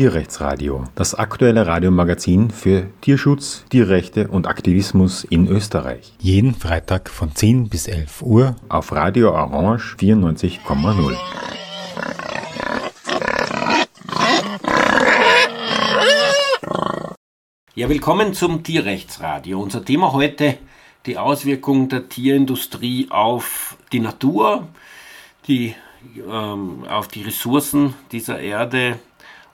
[0.00, 6.14] Tierrechtsradio, das aktuelle Radiomagazin für Tierschutz, Tierrechte und Aktivismus in Österreich.
[6.18, 11.18] Jeden Freitag von 10 bis 11 Uhr auf Radio Orange 94,0.
[17.74, 19.60] Ja, willkommen zum Tierrechtsradio.
[19.60, 20.56] Unser Thema heute
[21.04, 24.66] die Auswirkungen der Tierindustrie auf die Natur,
[25.46, 25.74] die,
[26.16, 28.98] ähm, auf die Ressourcen dieser Erde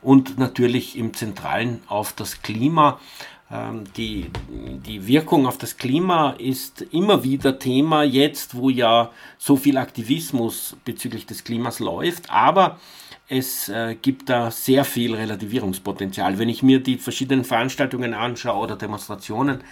[0.02, 3.00] und natürlich im Zentralen auf das Klima.
[3.50, 9.56] Ähm, die, die Wirkung auf das Klima ist immer wieder Thema jetzt, wo ja so
[9.56, 12.78] viel Aktivismus bezüglich des Klimas läuft, aber
[13.28, 16.38] es äh, gibt da sehr viel Relativierungspotenzial.
[16.38, 19.62] Wenn ich mir die verschiedenen Veranstaltungen anschaue oder Demonstrationen,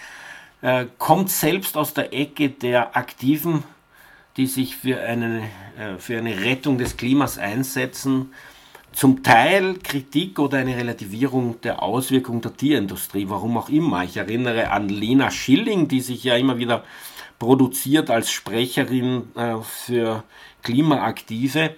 [0.63, 3.63] äh, kommt selbst aus der Ecke der Aktiven,
[4.37, 5.43] die sich für eine,
[5.79, 8.33] äh, für eine Rettung des Klimas einsetzen,
[8.95, 14.05] zum Teil Kritik oder eine Relativierung der Auswirkungen der Tierindustrie, warum auch immer.
[14.05, 16.85] Ich erinnere an Lena Schilling, die sich ja immer wieder
[17.39, 20.23] produziert als Sprecherin äh, für
[20.63, 21.75] Klimaaktive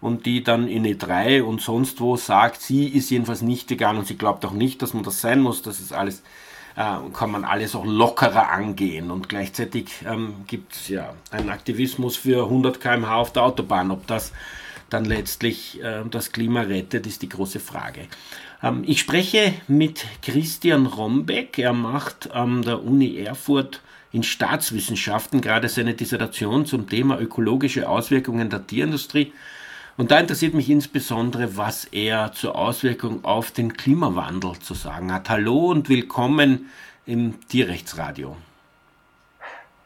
[0.00, 4.06] und die dann in E3 und sonst wo sagt, sie ist jedenfalls nicht vegan und
[4.06, 6.22] sie glaubt auch nicht, dass man das sein muss, das ist alles
[6.76, 9.10] äh, kann man alles auch lockerer angehen.
[9.10, 13.90] Und gleichzeitig ähm, gibt es ja einen Aktivismus für 100 km/h auf der Autobahn.
[13.90, 14.32] Ob das
[14.90, 18.06] dann letztlich äh, das Klima rettet, ist die große Frage.
[18.62, 21.58] Ähm, ich spreche mit Christian Rombeck.
[21.58, 23.80] Er macht an der Uni Erfurt
[24.12, 29.32] in Staatswissenschaften gerade seine Dissertation zum Thema ökologische Auswirkungen der Tierindustrie.
[29.98, 35.28] Und da interessiert mich insbesondere, was er zur Auswirkung auf den Klimawandel zu sagen hat.
[35.28, 36.70] Hallo und willkommen
[37.04, 38.36] im Tierrechtsradio.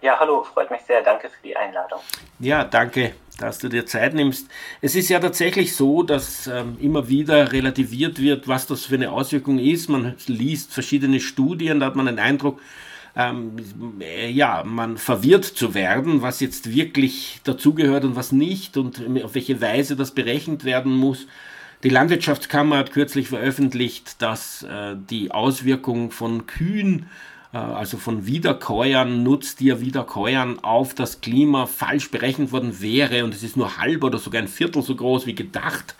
[0.02, 1.02] Ja, hallo, freut mich sehr.
[1.02, 2.00] Danke für die Einladung.
[2.40, 4.48] Ja, danke, dass du dir Zeit nimmst.
[4.80, 9.10] Es ist ja tatsächlich so, dass ähm, immer wieder relativiert wird, was das für eine
[9.10, 9.88] Auswirkung ist.
[9.88, 12.60] Man liest verschiedene Studien, da hat man den Eindruck,
[13.14, 13.56] ähm,
[14.30, 19.60] ja, man verwirrt zu werden, was jetzt wirklich dazugehört und was nicht und auf welche
[19.60, 21.26] Weise das berechnet werden muss.
[21.82, 29.22] Die Landwirtschaftskammer hat kürzlich veröffentlicht, dass äh, die Auswirkung von Kühen, äh, also von Wiederkäuern,
[29.22, 34.40] Nutztierwiederkäuern auf das Klima falsch berechnet worden wäre und es ist nur halb oder sogar
[34.40, 35.94] ein Viertel so groß wie gedacht.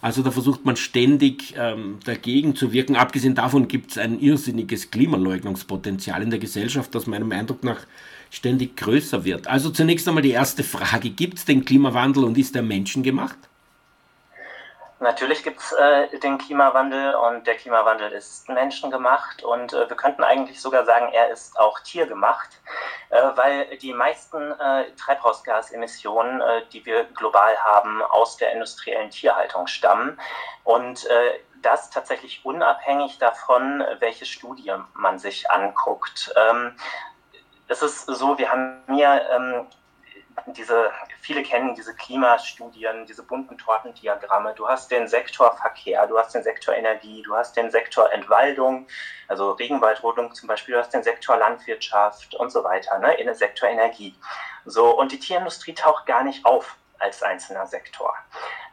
[0.00, 2.96] Also da versucht man ständig ähm, dagegen zu wirken.
[2.96, 7.86] Abgesehen davon gibt es ein irrsinniges Klimaleugnungspotenzial in der Gesellschaft, das meinem Eindruck nach
[8.30, 9.46] ständig größer wird.
[9.46, 13.38] Also zunächst einmal die erste Frage, gibt es den Klimawandel und ist er menschengemacht?
[15.04, 20.24] Natürlich gibt es äh, den Klimawandel und der Klimawandel ist menschengemacht und äh, wir könnten
[20.24, 22.48] eigentlich sogar sagen, er ist auch tiergemacht,
[23.10, 29.66] äh, weil die meisten äh, Treibhausgasemissionen, äh, die wir global haben, aus der industriellen Tierhaltung
[29.66, 30.18] stammen
[30.62, 36.32] und äh, das tatsächlich unabhängig davon, welche Studie man sich anguckt.
[36.34, 36.76] Ähm,
[37.68, 39.66] es ist so, wir haben hier ähm,
[40.56, 40.90] diese,
[41.20, 44.54] viele kennen diese Klimastudien, diese bunten Tortendiagramme.
[44.54, 48.86] Du hast den Sektor Verkehr, du hast den Sektor Energie, du hast den Sektor Entwaldung,
[49.28, 53.34] also Regenwaldrodung zum Beispiel, du hast den Sektor Landwirtschaft und so weiter, ne, in den
[53.34, 54.14] Sektor Energie.
[54.64, 58.14] So, und die Tierindustrie taucht gar nicht auf als einzelner Sektor.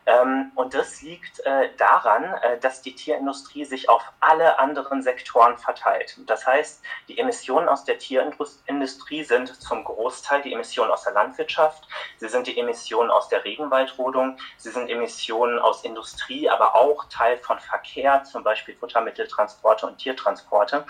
[0.05, 5.57] Ähm, und das liegt äh, daran, äh, dass die Tierindustrie sich auf alle anderen Sektoren
[5.57, 6.17] verteilt.
[6.25, 11.87] Das heißt, die Emissionen aus der Tierindustrie sind zum Großteil die Emissionen aus der Landwirtschaft,
[12.17, 17.37] sie sind die Emissionen aus der Regenwaldrodung, sie sind Emissionen aus Industrie, aber auch Teil
[17.37, 20.85] von Verkehr, zum Beispiel Futtermitteltransporte und Tiertransporte.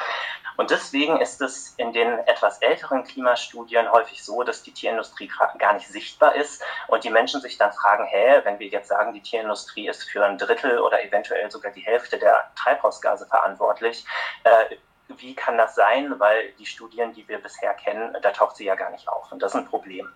[0.57, 5.73] Und deswegen ist es in den etwas älteren Klimastudien häufig so, dass die Tierindustrie gar
[5.73, 9.21] nicht sichtbar ist und die Menschen sich dann fragen, hä, wenn wir jetzt sagen, die
[9.21, 14.05] Tierindustrie ist für ein Drittel oder eventuell sogar die Hälfte der Treibhausgase verantwortlich,
[14.43, 14.75] äh,
[15.17, 16.19] wie kann das sein?
[16.19, 19.31] Weil die Studien, die wir bisher kennen, da taucht sie ja gar nicht auf.
[19.31, 20.09] Und das ist ein Problem.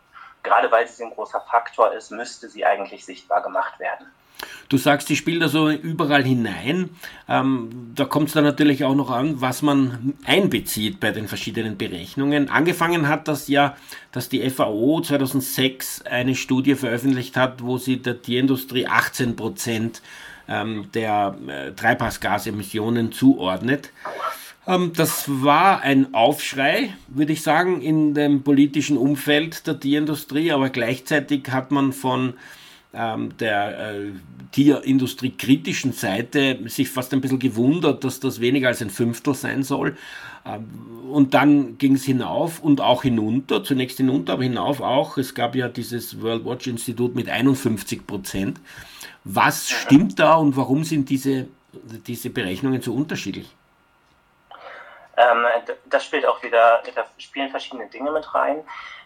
[0.44, 4.14] Gerade weil sie ein großer Faktor ist, müsste sie eigentlich sichtbar gemacht werden.
[4.68, 6.90] Du sagst, die spielt also überall hinein.
[7.30, 11.78] Ähm, da kommt es dann natürlich auch noch an, was man einbezieht bei den verschiedenen
[11.78, 12.50] Berechnungen.
[12.50, 13.76] Angefangen hat das ja,
[14.12, 20.02] dass die FAO 2006 eine Studie veröffentlicht hat, wo sie der Tierindustrie 18 Prozent
[20.48, 23.92] ähm, der äh, Treibhausgasemissionen zuordnet.
[24.68, 30.70] Ähm, das war ein Aufschrei, würde ich sagen, in dem politischen Umfeld der Tierindustrie, aber
[30.70, 32.34] gleichzeitig hat man von
[32.96, 34.12] ähm, der äh,
[34.52, 39.64] Tierindustrie kritischen Seite sich fast ein bisschen gewundert, dass das weniger als ein Fünftel sein
[39.64, 39.98] soll.
[40.46, 40.68] Ähm,
[41.12, 45.18] und dann ging es hinauf und auch hinunter, zunächst hinunter, aber hinauf auch.
[45.18, 48.60] Es gab ja dieses World Watch Institut mit 51 Prozent.
[49.24, 51.48] Was stimmt da und warum sind diese
[52.08, 53.54] diese Berechnungen so unterschiedlich?
[55.18, 55.46] Ähm,
[55.90, 58.58] das spielt auch wieder, da spielen verschiedene Dinge mit rein.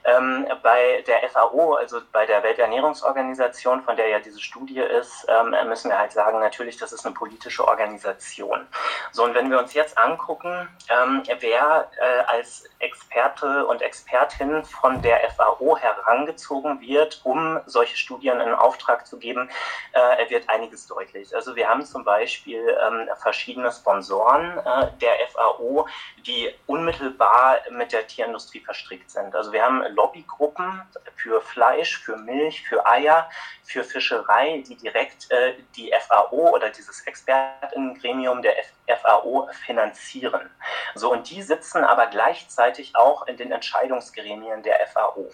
[0.06, 5.56] Ähm, bei der FAO, also bei der Welternährungsorganisation, von der ja diese Studie ist, ähm,
[5.68, 8.68] müssen wir halt sagen, natürlich, das ist eine politische Organisation.
[9.12, 15.02] So, und wenn wir uns jetzt angucken, ähm, wer äh, als Experte und Expertin von
[15.02, 19.50] der FAO herangezogen wird, um solche Studien in Auftrag zu geben,
[19.94, 21.36] äh, wird einiges deutlich.
[21.36, 25.88] Also wir haben zum Beispiel ähm, verschiedene Sponsoren äh, der FAO,
[26.26, 29.36] die unmittelbar mit der Tierindustrie verstrickt sind.
[29.36, 30.82] Also wir haben Lobbygruppen
[31.16, 33.30] für Fleisch, für Milch, für Eier,
[33.64, 38.58] für Fischerei, die direkt äh, die FAO oder dieses Expertengremium der
[38.98, 40.50] FAO finanzieren.
[40.96, 45.30] So, und die sitzen aber gleichzeitig auch in den Entscheidungsgremien der FAO.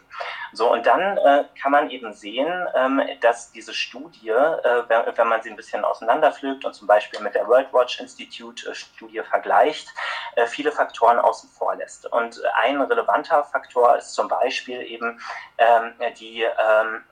[0.51, 5.27] So, und dann äh, kann man eben sehen, ähm, dass diese Studie, äh, wenn, wenn,
[5.27, 9.21] man sie ein bisschen auseinanderpflügt und zum Beispiel mit der World Watch Institute äh, Studie
[9.21, 9.87] vergleicht,
[10.35, 12.05] äh, viele Faktoren außen vor lässt.
[12.05, 15.19] Und ein relevanter Faktor ist zum Beispiel eben
[15.57, 17.03] ähm, die ähm,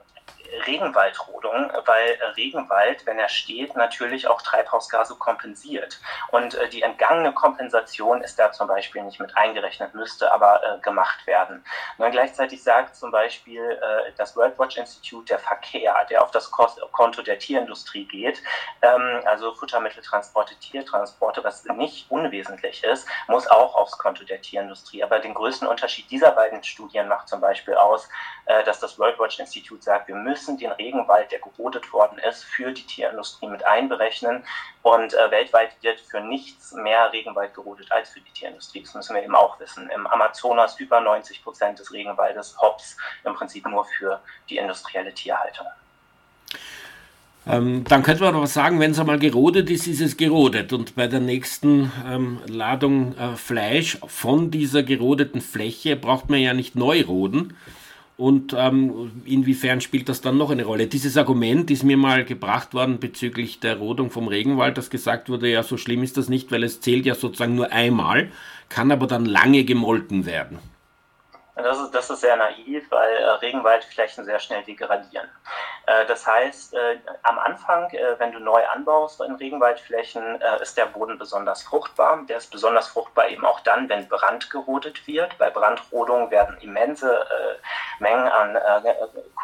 [0.66, 6.00] Regenwaldrodung, weil Regenwald, wenn er steht, natürlich auch Treibhausgase kompensiert.
[6.30, 10.80] Und äh, die entgangene Kompensation ist da zum Beispiel nicht mit eingerechnet, müsste aber äh,
[10.80, 11.64] gemacht werden.
[11.98, 16.52] Und gleichzeitig sagt zum Beispiel äh, das World Watch Institute, der Verkehr, der auf das
[16.52, 18.42] Konto der Tierindustrie geht,
[18.82, 25.04] ähm, also Futtermitteltransporte, Tiertransporte, was nicht unwesentlich ist, muss auch aufs Konto der Tierindustrie.
[25.04, 28.08] Aber den größten Unterschied dieser beiden Studien macht zum Beispiel aus,
[28.46, 32.18] äh, dass das World Watch Institute sagt, wir müssen müssen den Regenwald, der gerodet worden
[32.28, 34.44] ist, für die Tierindustrie mit einberechnen.
[34.82, 38.82] Und äh, weltweit wird für nichts mehr Regenwald gerodet als für die Tierindustrie.
[38.82, 39.90] Das müssen wir eben auch wissen.
[39.92, 44.20] Im Amazonas über 90 Prozent des Regenwaldes hops im Prinzip nur für
[44.50, 45.68] die industrielle Tierhaltung.
[47.46, 50.74] Ähm, dann könnte man aber sagen, wenn es einmal gerodet ist, ist es gerodet.
[50.74, 56.54] Und bei der nächsten ähm, Ladung äh, Fleisch von dieser gerodeten Fläche braucht man ja
[56.54, 57.56] nicht neu roden,
[58.16, 60.88] und ähm, inwiefern spielt das dann noch eine Rolle?
[60.88, 65.50] Dieses Argument ist mir mal gebracht worden bezüglich der Rodung vom Regenwald, dass gesagt wurde,
[65.50, 68.30] ja, so schlimm ist das nicht, weil es zählt ja sozusagen nur einmal,
[68.70, 70.60] kann aber dann lange gemolken werden.
[71.56, 75.30] Das ist, das ist sehr naiv, weil äh, Regenwaldflächen sehr schnell degradieren.
[75.86, 80.78] Äh, das heißt, äh, am Anfang, äh, wenn du neu anbaust in Regenwaldflächen, äh, ist
[80.78, 82.24] der Boden besonders fruchtbar.
[82.28, 85.38] Der ist besonders fruchtbar eben auch dann, wenn Brand gerodet wird.
[85.38, 87.56] Bei Brandrodung werden immense äh,
[88.00, 88.58] Mengen an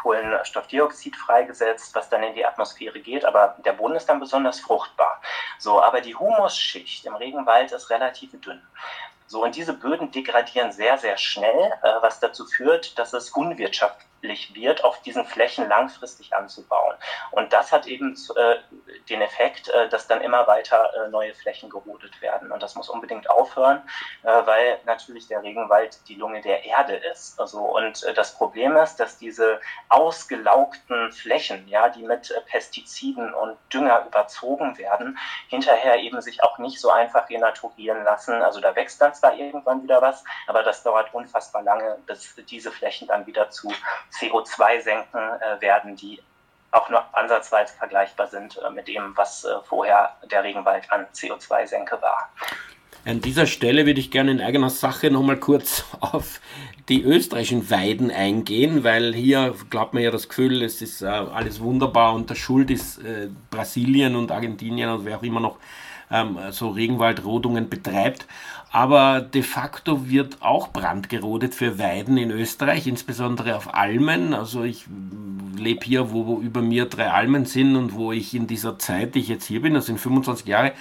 [0.02, 5.20] Kohlenstoffdioxid freigesetzt, was dann in die Atmosphäre geht, aber der Boden ist dann besonders fruchtbar.
[5.58, 8.60] So, aber die Humusschicht im Regenwald ist relativ dünn.
[9.30, 14.09] So, und diese Böden degradieren sehr, sehr schnell, äh, was dazu führt, dass es unwirtschaftlich
[14.22, 16.94] wird, auf diesen Flächen langfristig anzubauen.
[17.30, 18.56] Und das hat eben äh,
[19.08, 22.52] den Effekt, äh, dass dann immer weiter äh, neue Flächen gerodet werden.
[22.52, 23.82] Und das muss unbedingt aufhören,
[24.22, 27.40] äh, weil natürlich der Regenwald die Lunge der Erde ist.
[27.40, 33.32] Also, und äh, das Problem ist, dass diese ausgelaugten Flächen, ja, die mit äh, Pestiziden
[33.34, 35.18] und Dünger überzogen werden,
[35.48, 38.34] hinterher eben sich auch nicht so einfach renaturieren lassen.
[38.42, 42.70] Also da wächst dann zwar irgendwann wieder was, aber das dauert unfassbar lange, bis diese
[42.70, 43.72] Flächen dann wieder zu
[44.12, 46.20] CO2-Senken äh, werden, die
[46.72, 52.00] auch nur ansatzweise vergleichbar sind äh, mit dem, was äh, vorher der Regenwald an CO2-Senke
[52.00, 52.30] war.
[53.06, 56.40] An dieser Stelle würde ich gerne in eigener Sache nochmal kurz auf
[56.88, 61.60] die österreichischen Weiden eingehen, weil hier glaubt man ja das Gefühl, es ist äh, alles
[61.60, 65.58] wunderbar und der Schuld ist äh, Brasilien und Argentinien und wer auch immer noch
[66.10, 68.26] ähm, so Regenwaldrodungen betreibt.
[68.72, 74.32] Aber de facto wird auch Brand gerodet für Weiden in Österreich, insbesondere auf Almen.
[74.32, 74.84] Also ich
[75.56, 79.16] lebe hier, wo, wo über mir drei Almen sind und wo ich in dieser Zeit,
[79.16, 80.72] die ich jetzt hier bin, das sind 25 Jahre,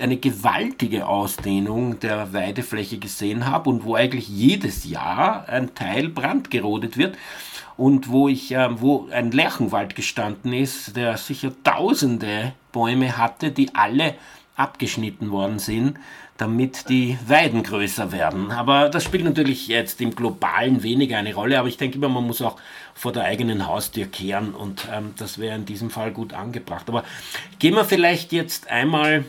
[0.00, 6.96] eine gewaltige Ausdehnung der Weidefläche gesehen habe und wo eigentlich jedes Jahr ein Teil brandgerodet
[6.96, 7.16] wird
[7.76, 13.74] und wo ich, äh, wo ein Lärchenwald gestanden ist, der sicher tausende Bäume hatte, die
[13.74, 14.14] alle
[14.56, 15.98] abgeschnitten worden sind,
[16.38, 18.52] damit die Weiden größer werden.
[18.52, 22.26] Aber das spielt natürlich jetzt im Globalen weniger eine Rolle, aber ich denke immer, man
[22.26, 22.56] muss auch
[22.94, 26.88] vor der eigenen Haustür kehren und ähm, das wäre in diesem Fall gut angebracht.
[26.88, 27.04] Aber
[27.58, 29.24] gehen wir vielleicht jetzt einmal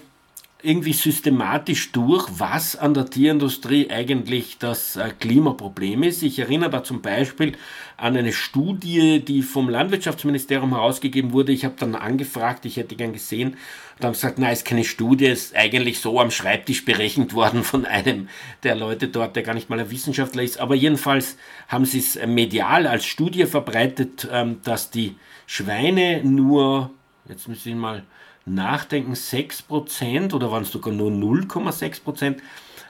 [0.62, 6.22] irgendwie systematisch durch, was an der Tierindustrie eigentlich das äh, Klimaproblem ist.
[6.22, 7.54] Ich erinnere da zum Beispiel
[7.96, 11.54] an eine Studie, die vom Landwirtschaftsministerium herausgegeben wurde.
[11.54, 13.56] Ich habe dann angefragt, ich hätte gern gesehen,
[13.98, 17.86] und haben gesagt, nein, ist keine Studie, ist eigentlich so am Schreibtisch berechnet worden von
[17.86, 18.28] einem
[18.64, 20.60] der Leute dort, der gar nicht mal ein Wissenschaftler ist.
[20.60, 21.38] Aber jedenfalls
[21.70, 25.16] haben sie es medial als Studie verbreitet, ähm, dass die
[25.48, 26.92] Schweine nur,
[27.28, 28.04] jetzt müssen Sie mal
[28.46, 32.38] nachdenken, 6% oder waren es sogar nur 0,6%,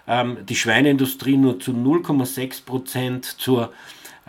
[0.08, 3.72] ähm, die Schweineindustrie nur zu 0,6% zur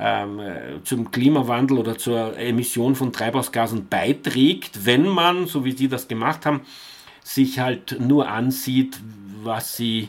[0.03, 0.41] ähm,
[0.85, 6.47] zum Klimawandel oder zur Emission von Treibhausgasen beiträgt, wenn man, so wie Sie das gemacht
[6.47, 6.63] haben,
[7.23, 8.99] sich halt nur ansieht,
[9.43, 10.09] was sie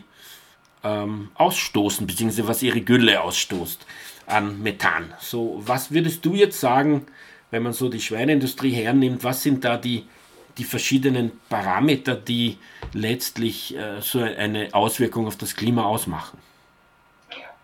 [0.84, 3.86] ähm, ausstoßen, beziehungsweise was ihre Gülle ausstoßt
[4.27, 5.13] an Methan.
[5.20, 7.06] So, was würdest du jetzt sagen,
[7.51, 10.06] wenn man so die Schweineindustrie hernimmt, was sind da die,
[10.58, 12.58] die verschiedenen Parameter, die
[12.93, 16.39] letztlich äh, so eine Auswirkung auf das Klima ausmachen?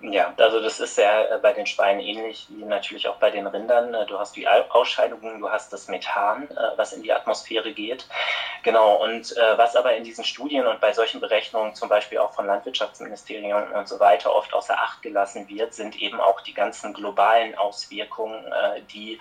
[0.09, 3.45] Ja, also das ist ja äh, bei den Schweinen ähnlich wie natürlich auch bei den
[3.45, 3.93] Rindern.
[3.93, 8.07] Äh, du hast die Ausscheidungen, du hast das Methan, äh, was in die Atmosphäre geht.
[8.63, 12.47] Genau, und was aber in diesen Studien und bei solchen Berechnungen zum Beispiel auch von
[12.47, 17.55] Landwirtschaftsministerien und so weiter oft außer Acht gelassen wird, sind eben auch die ganzen globalen
[17.55, 18.43] Auswirkungen,
[18.91, 19.19] die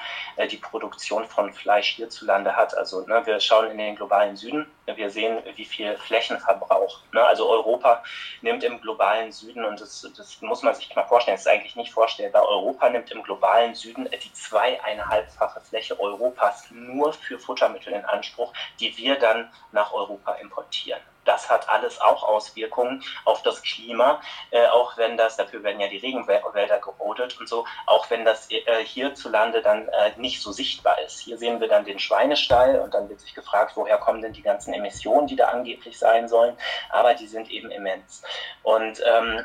[0.50, 2.76] die Produktion von Fleisch hierzulande hat.
[2.76, 7.00] Also ne, wir schauen in den globalen Süden, wir sehen, wie viel Flächenverbrauch.
[7.12, 7.22] Ne?
[7.22, 8.02] Also Europa
[8.40, 11.76] nimmt im globalen Süden, und das, das muss man sich mal vorstellen, das ist eigentlich
[11.76, 18.04] nicht vorstellbar, Europa nimmt im globalen Süden die zweieinhalbfache Fläche Europas nur für Futtermittel in
[18.04, 24.20] Anspruch, die wir dann nach Europa importieren das hat alles auch Auswirkungen auf das Klima,
[24.50, 28.50] äh, auch wenn das, dafür werden ja die Regenwälder gerodet und so, auch wenn das
[28.50, 31.18] äh, hierzulande dann äh, nicht so sichtbar ist.
[31.18, 34.42] Hier sehen wir dann den Schweinestall und dann wird sich gefragt, woher kommen denn die
[34.42, 36.56] ganzen Emissionen, die da angeblich sein sollen,
[36.90, 38.22] aber die sind eben immens.
[38.62, 39.44] Und ähm,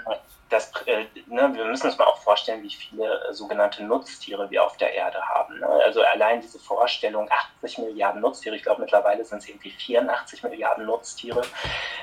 [0.52, 4.64] das, äh, ne, wir müssen uns mal auch vorstellen, wie viele äh, sogenannte Nutztiere wir
[4.66, 5.60] auf der Erde haben.
[5.60, 5.68] Ne?
[5.68, 7.30] Also allein diese Vorstellung,
[7.62, 11.42] 80 Milliarden Nutztiere, ich glaube mittlerweile sind es irgendwie 84 Milliarden Nutztiere.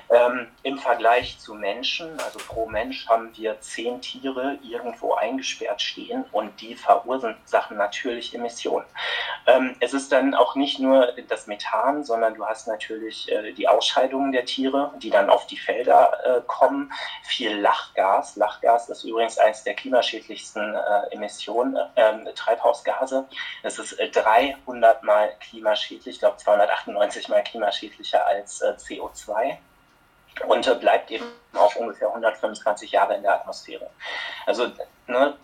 [0.09, 6.25] Ähm, Im Vergleich zu Menschen, also pro Mensch haben wir zehn Tiere irgendwo eingesperrt stehen
[6.33, 8.87] und die verursachen natürlich Emissionen.
[9.47, 13.69] Ähm, es ist dann auch nicht nur das Methan, sondern du hast natürlich äh, die
[13.69, 16.91] Ausscheidungen der Tiere, die dann auf die Felder äh, kommen,
[17.23, 23.27] viel Lachgas Lachgas ist übrigens eines der klimaschädlichsten äh, Emissionen, äh, Treibhausgase.
[23.63, 29.59] Es ist äh, 300 mal klimaschädlich, ich glaube 298 mal klimaschädlicher als äh, CO2
[30.47, 33.91] und äh, bleibt eben auch ungefähr 125 Jahre in der Atmosphäre.
[34.47, 34.69] Also
[35.07, 35.37] ne,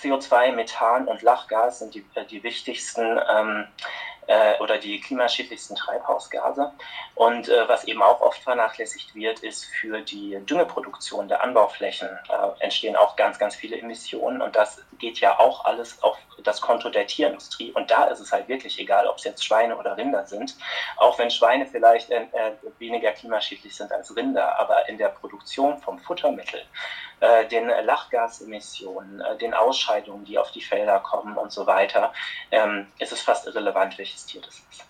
[0.00, 3.66] CO2, Methan und Lachgas sind die, äh, die wichtigsten ähm,
[4.28, 6.72] äh, oder die klimaschädlichsten Treibhausgase.
[7.14, 12.62] Und äh, was eben auch oft vernachlässigt wird, ist für die Düngeproduktion der Anbauflächen äh,
[12.62, 14.40] entstehen auch ganz, ganz viele Emissionen.
[14.40, 17.72] Und das geht ja auch alles auf das Konto der Tierindustrie.
[17.72, 20.56] Und da ist es halt wirklich egal, ob es jetzt Schweine oder Rinder sind.
[20.96, 25.78] Auch wenn Schweine vielleicht äh, äh weniger klimaschädlich sind als Rinder, aber in der Produktion
[25.78, 26.62] vom Futtermittel
[27.20, 32.12] äh, den Lachgasemissionen, den Ausscheidungen, die auf die Felder kommen und so weiter,
[32.50, 34.84] ähm, ist es fast irrelevant, welches Tier das ist.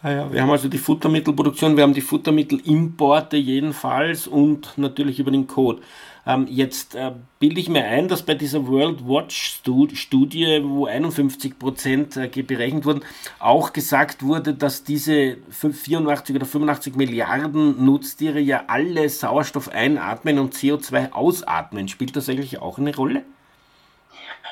[0.00, 5.32] Ah ja, wir haben also die Futtermittelproduktion, wir haben die Futtermittelimporte jedenfalls und natürlich über
[5.32, 5.82] den Code.
[6.24, 9.60] Ähm, jetzt äh, bilde ich mir ein, dass bei dieser World Watch
[9.94, 13.00] Studie, wo 51 Prozent äh, berechnet wurden,
[13.40, 20.54] auch gesagt wurde, dass diese 84 oder 85 Milliarden Nutztiere ja alle Sauerstoff einatmen und
[20.54, 21.88] CO2 ausatmen.
[21.88, 23.24] Spielt das eigentlich auch eine Rolle?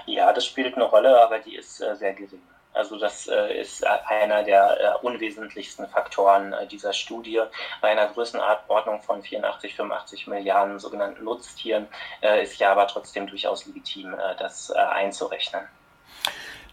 [0.07, 2.41] Ja, das spielt eine Rolle, aber die ist äh, sehr gering.
[2.77, 7.41] Also das äh, ist einer der äh, unwesentlichsten Faktoren äh, dieser Studie.
[7.81, 11.87] Bei einer Größenordnung von 84, 85 Milliarden sogenannten Nutztieren
[12.21, 15.63] äh, ist ja aber trotzdem durchaus legitim, äh, das äh, einzurechnen.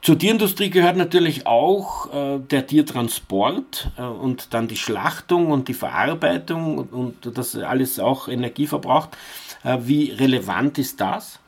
[0.01, 6.91] Zur Tierindustrie gehört natürlich auch der Tiertransport und dann die Schlachtung und die Verarbeitung und,
[6.91, 9.11] und das alles auch Energie verbraucht.
[9.63, 11.39] wie relevant ist das?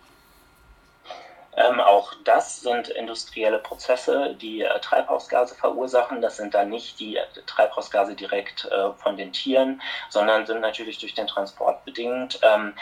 [1.57, 6.21] Ähm, auch das sind industrielle Prozesse, die äh, Treibhausgase verursachen.
[6.21, 10.97] Das sind dann nicht die äh, Treibhausgase direkt äh, von den Tieren, sondern sind natürlich
[10.97, 12.39] durch den Transport bedingt.
[12.43, 12.73] Ähm,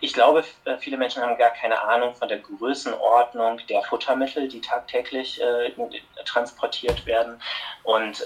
[0.00, 4.60] ich glaube, äh, viele Menschen haben gar keine Ahnung von der Größenordnung der Futtermittel, die
[4.60, 5.72] tagtäglich äh,
[6.24, 7.40] transportiert werden.
[7.82, 8.24] Und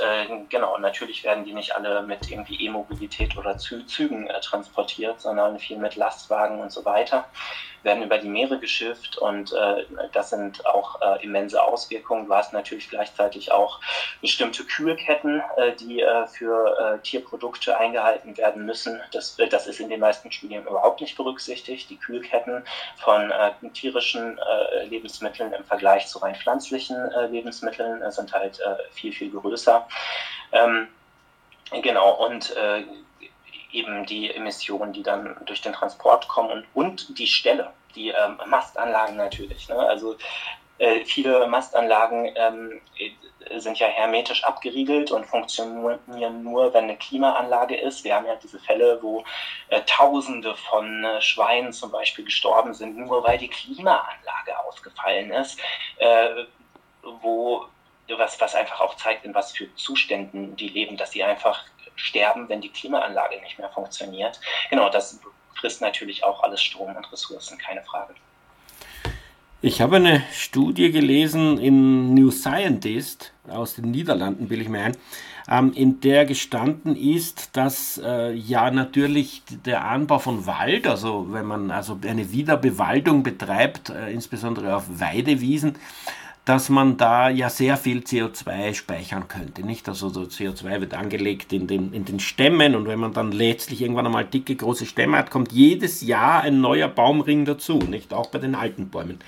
[0.49, 5.97] genau, natürlich werden die nicht alle mit irgendwie E-Mobilität oder Zügen transportiert, sondern viel mit
[5.97, 7.25] Lastwagen und so weiter
[7.83, 12.27] werden über die Meere geschifft und äh, das sind auch äh, immense Auswirkungen.
[12.27, 13.81] Du hast natürlich gleichzeitig auch
[14.21, 19.01] bestimmte Kühlketten, äh, die äh, für äh, Tierprodukte eingehalten werden müssen.
[19.13, 21.89] Das, äh, das ist in den meisten Studien überhaupt nicht berücksichtigt.
[21.91, 22.65] Die Kühlketten
[22.97, 23.33] von
[23.73, 24.39] tierischen
[24.89, 26.97] Lebensmitteln im Vergleich zu rein pflanzlichen
[27.31, 28.61] Lebensmitteln sind halt
[28.93, 29.87] viel, viel größer.
[30.53, 30.89] Ähm,
[31.83, 32.85] Genau, und äh,
[33.73, 39.17] eben die Emissionen, die dann durch den Transport kommen und, die Stelle, die ähm, Mastanlagen
[39.17, 39.69] natürlich.
[39.69, 39.77] Ne?
[39.77, 40.17] Also
[40.79, 42.81] Äh, viele Mastanlagen ähm,
[43.57, 48.05] sind ja hermetisch abgeriegelt und funktionieren nur, wenn eine Klimaanlage ist.
[48.05, 49.25] Wir haben ja diese Fälle, wo
[49.71, 55.59] äh, Tausende von äh, Schweinen zum Beispiel gestorben sind, nur weil die Klimaanlage ausgefallen ist,
[55.97, 56.45] äh,
[57.23, 57.67] wo
[58.17, 61.65] was, was einfach auch zeigt, in was für Zuständen die leben, dass sie einfach
[61.99, 64.41] sterben, wenn die Klimaanlage nicht mehr funktioniert.
[64.71, 65.21] Genau, das
[65.55, 68.15] frisst natürlich auch alles Strom und Ressourcen, keine Frage.
[69.61, 74.97] Ich habe eine Studie gelesen in New Scientist aus den Niederlanden, will ich mir ein,
[75.49, 81.47] ähm, in der gestanden ist, dass äh, ja natürlich der Anbau von Wald, also wenn
[81.47, 85.77] man also eine Wiederbewaldung betreibt, äh, insbesondere auf Weidewiesen,
[86.49, 89.67] dass man da ja sehr viel CO2 speichern könnte.
[89.67, 89.87] Nicht?
[89.87, 93.83] Also so CO2 wird angelegt in den, in den Stämmen und wenn man dann letztlich
[93.83, 98.15] irgendwann einmal dicke, große Stämme hat, kommt jedes Jahr ein neuer Baumring dazu, nicht?
[98.15, 99.19] Auch bei den alten Bäumen.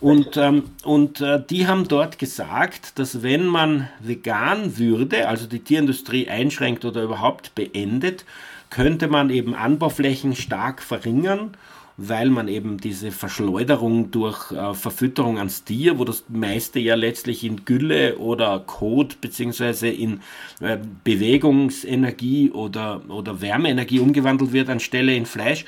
[0.00, 5.60] Und, ähm, und äh, die haben dort gesagt, dass wenn man vegan würde, also die
[5.60, 8.26] Tierindustrie einschränkt oder überhaupt beendet,
[8.68, 11.56] könnte man eben Anbauflächen stark verringern
[11.96, 17.44] weil man eben diese Verschleuderung durch äh, Verfütterung ans Tier, wo das meiste ja letztlich
[17.44, 20.20] in Gülle oder Kot beziehungsweise in
[20.60, 25.64] äh, Bewegungsenergie oder, oder Wärmeenergie umgewandelt wird anstelle in Fleisch,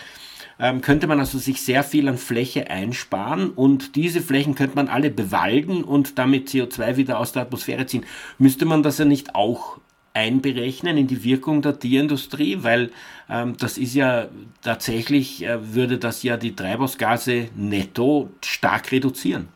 [0.59, 4.89] ähm, könnte man also sich sehr viel an Fläche einsparen und diese Flächen könnte man
[4.89, 8.05] alle bewalden und damit CO2 wieder aus der Atmosphäre ziehen.
[8.39, 9.79] Müsste man das ja nicht auch
[10.17, 12.91] einberechnen in die Wirkung der Tierindustrie, weil
[13.29, 14.29] ähm, das ist ja
[14.63, 19.49] tatsächlich, äh, würde das ja die Treibhausgase netto stark reduzieren.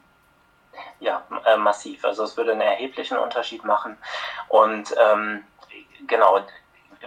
[1.00, 2.04] Ja, äh, massiv.
[2.04, 3.96] Also es würde einen erheblichen Unterschied machen.
[4.48, 5.42] Und ähm,
[6.06, 6.40] genau,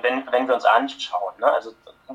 [0.01, 1.73] wenn, wenn wir uns anschauen, ne, also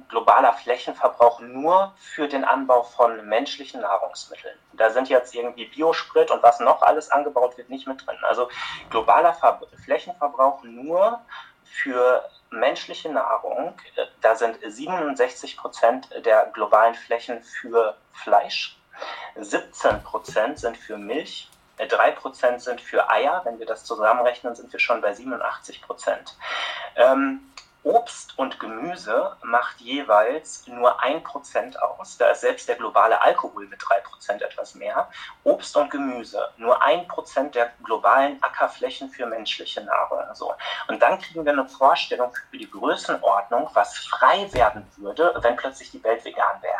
[0.08, 4.56] globaler Flächenverbrauch nur für den Anbau von menschlichen Nahrungsmitteln.
[4.72, 8.16] Da sind jetzt irgendwie Biosprit und was noch alles angebaut wird, nicht mit drin.
[8.22, 8.48] Also
[8.90, 11.20] globaler Ver Flächenverbrauch nur
[11.64, 18.76] für menschliche Nahrung, äh, da sind 67 Prozent der globalen Flächen für Fleisch,
[19.36, 23.42] 17 Prozent sind für Milch, 3 äh, Prozent sind für Eier.
[23.44, 26.36] Wenn wir das zusammenrechnen, sind wir schon bei 87 Prozent.
[26.96, 27.40] Ähm,
[27.84, 32.18] Obst und Gemüse macht jeweils nur ein Prozent aus.
[32.18, 35.08] Da ist selbst der globale Alkohol mit drei Prozent etwas mehr.
[35.44, 40.22] Obst und Gemüse nur ein Prozent der globalen Ackerflächen für menschliche Nahrung.
[40.34, 40.54] So.
[40.88, 45.90] Und dann kriegen wir eine Vorstellung für die Größenordnung, was frei werden würde, wenn plötzlich
[45.90, 46.78] die Welt vegan wäre.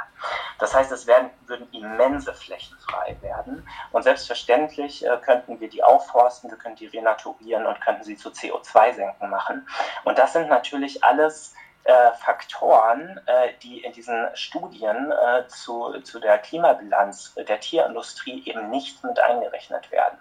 [0.58, 3.66] Das heißt, es werden, würden immense Flächen frei werden.
[3.92, 8.30] Und selbstverständlich äh, könnten wir die aufforsten, wir könnten die renaturieren und könnten sie zu
[8.30, 9.68] CO2-Senken machen.
[10.04, 16.00] Und das sind natürlich natürlich alles äh, Faktoren, äh, die in diesen Studien äh, zu,
[16.02, 20.18] zu der Klimabilanz der Tierindustrie eben nicht mit eingerechnet werden.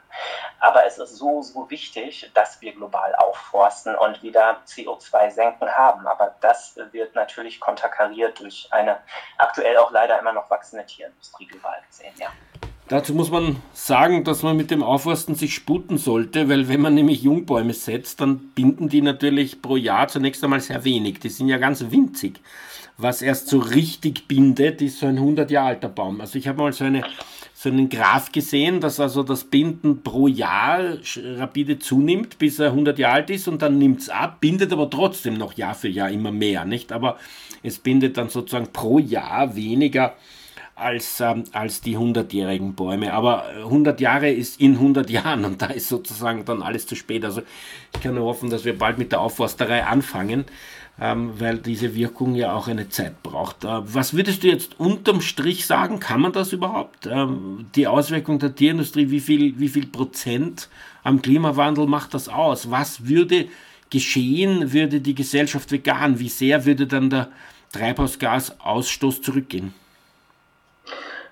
[0.60, 6.08] Aber es ist so, so wichtig, dass wir global aufforsten und wieder CO2-Senken haben.
[6.08, 8.98] Aber das wird natürlich konterkariert durch eine
[9.38, 12.14] aktuell auch leider immer noch wachsende Tierindustrie global gesehen.
[12.18, 12.30] Ja.
[12.90, 16.96] Dazu muss man sagen, dass man mit dem Aufforsten sich sputen sollte, weil wenn man
[16.96, 21.20] nämlich Jungbäume setzt, dann binden die natürlich pro Jahr zunächst einmal sehr wenig.
[21.20, 22.40] Die sind ja ganz winzig.
[22.98, 26.22] Was erst so richtig bindet, ist so ein 100 Jahre alter Baum.
[26.22, 27.04] Also ich habe mal so, eine,
[27.54, 32.98] so einen Graph gesehen, dass also das Binden pro Jahr rapide zunimmt, bis er 100
[32.98, 36.10] Jahre alt ist und dann nimmt es ab, bindet aber trotzdem noch Jahr für Jahr
[36.10, 36.94] immer mehr, nicht?
[36.94, 37.18] Aber
[37.64, 40.16] es bindet dann sozusagen pro Jahr weniger
[40.78, 43.14] als, ähm, als die 100-jährigen Bäume.
[43.14, 47.26] Aber 100 Jahre ist in 100 Jahren und da ist sozusagen dann alles zu spät.
[47.26, 47.42] Also
[47.94, 50.46] ich kann nur hoffen, dass wir bald mit der Aufforsterei anfangen,
[51.00, 53.64] ähm, weil diese Wirkung ja auch eine Zeit braucht.
[53.64, 56.00] Äh, was würdest du jetzt unterm Strich sagen?
[56.00, 57.08] Kann man das überhaupt?
[57.08, 60.70] Ähm, die Auswirkung der Tierindustrie, wie viel, wie viel Prozent
[61.04, 62.70] am Klimawandel macht das aus?
[62.70, 63.48] Was würde
[63.90, 66.20] geschehen, würde die Gesellschaft vegan?
[66.20, 67.30] Wie sehr würde dann der
[67.72, 69.74] Treibhausgasausstoß zurückgehen?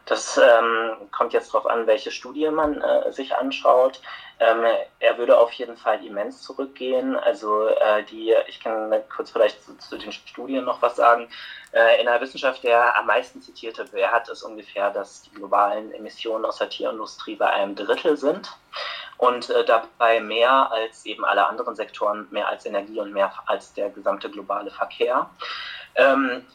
[0.05, 4.01] Das ähm, kommt jetzt darauf an, welche Studie man äh, sich anschaut.
[4.39, 4.63] Ähm,
[4.99, 7.15] er würde auf jeden Fall immens zurückgehen.
[7.15, 11.27] Also äh, die, ich kann kurz vielleicht zu, zu, den Studien noch was sagen.
[11.71, 16.45] Äh, in der Wissenschaft der am meisten zitierte Wert ist ungefähr, dass die globalen Emissionen
[16.45, 18.51] aus der Tierindustrie bei einem Drittel sind
[19.17, 23.73] und äh, dabei mehr als eben alle anderen Sektoren, mehr als Energie und mehr als
[23.73, 25.29] der gesamte globale Verkehr.
[25.95, 26.45] Ähm,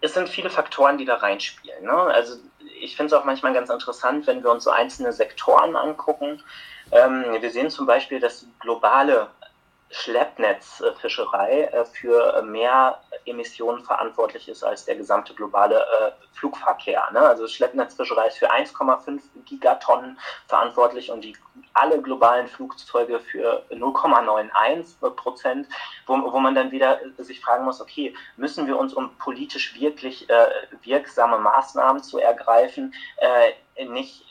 [0.00, 1.84] es sind viele Faktoren, die da reinspielen.
[1.84, 1.92] Ne?
[1.92, 2.36] Also
[2.80, 6.42] ich finde es auch manchmal ganz interessant, wenn wir uns so einzelne Sektoren angucken.
[6.92, 9.28] Ähm, wir sehen zum Beispiel, dass globale
[9.90, 17.08] Schleppnetzfischerei äh, für mehr Emissionen verantwortlich ist als der gesamte globale äh, Flugverkehr.
[17.12, 17.20] Ne?
[17.20, 21.36] Also Schleppnetzfischerei ist für 1,5 Gigatonnen verantwortlich und die
[21.74, 25.68] alle globalen Flugzeuge für 0,91 Prozent,
[26.06, 30.28] wo, wo man dann wieder sich fragen muss, okay, müssen wir uns, um politisch wirklich
[30.30, 30.46] äh,
[30.82, 34.29] wirksame Maßnahmen zu ergreifen, äh, nicht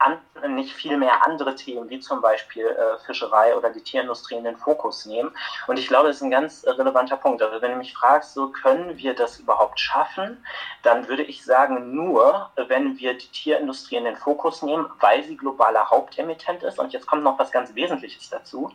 [0.00, 0.18] an,
[0.54, 4.56] nicht viel mehr andere Themen, wie zum Beispiel äh, Fischerei oder die Tierindustrie in den
[4.56, 5.30] Fokus nehmen.
[5.66, 7.42] Und ich glaube, das ist ein ganz äh, relevanter Punkt.
[7.42, 10.44] Also wenn du mich fragst, so können wir das überhaupt schaffen,
[10.82, 15.36] dann würde ich sagen, nur wenn wir die Tierindustrie in den Fokus nehmen, weil sie
[15.36, 16.78] globaler Hauptemittent ist.
[16.78, 18.72] Und jetzt kommt noch was ganz Wesentliches dazu.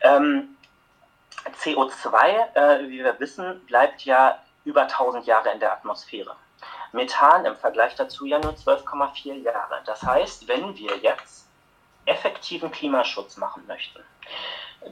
[0.00, 0.56] Ähm,
[1.62, 6.36] CO2, äh, wie wir wissen, bleibt ja über 1000 Jahre in der Atmosphäre.
[6.92, 9.80] Methan im Vergleich dazu ja nur 12,4 Jahre.
[9.86, 11.48] Das heißt, wenn wir jetzt
[12.04, 14.00] effektiven Klimaschutz machen möchten,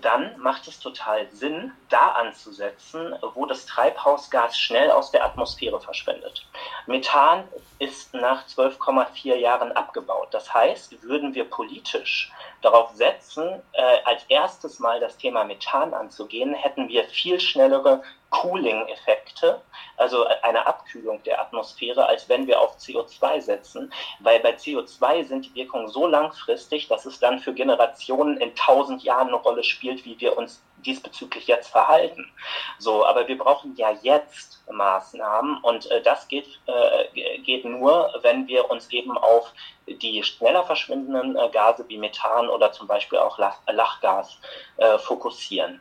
[0.00, 6.46] dann macht es total Sinn, da anzusetzen, wo das Treibhausgas schnell aus der Atmosphäre verschwindet.
[6.86, 10.28] Methan ist nach 12,4 Jahren abgebaut.
[10.30, 12.32] Das heißt, würden wir politisch
[12.62, 19.60] darauf setzen, äh, als erstes mal das Thema Methan anzugehen, hätten wir viel schnellere Cooling-Effekte,
[19.96, 25.46] also eine Abkühlung der Atmosphäre, als wenn wir auf CO2 setzen, weil bei CO2 sind
[25.46, 30.04] die Wirkungen so langfristig, dass es dann für Generationen in tausend Jahren eine Rolle spielt,
[30.04, 32.30] wie wir uns diesbezüglich jetzt verhalten.
[32.78, 38.46] So, aber wir brauchen ja jetzt Maßnahmen und äh, das geht, äh, geht nur, wenn
[38.46, 39.52] wir uns eben auf
[39.86, 44.38] die schneller verschwindenden äh, Gase wie Methan oder zum Beispiel auch Lach Lachgas
[44.76, 45.80] äh, fokussieren.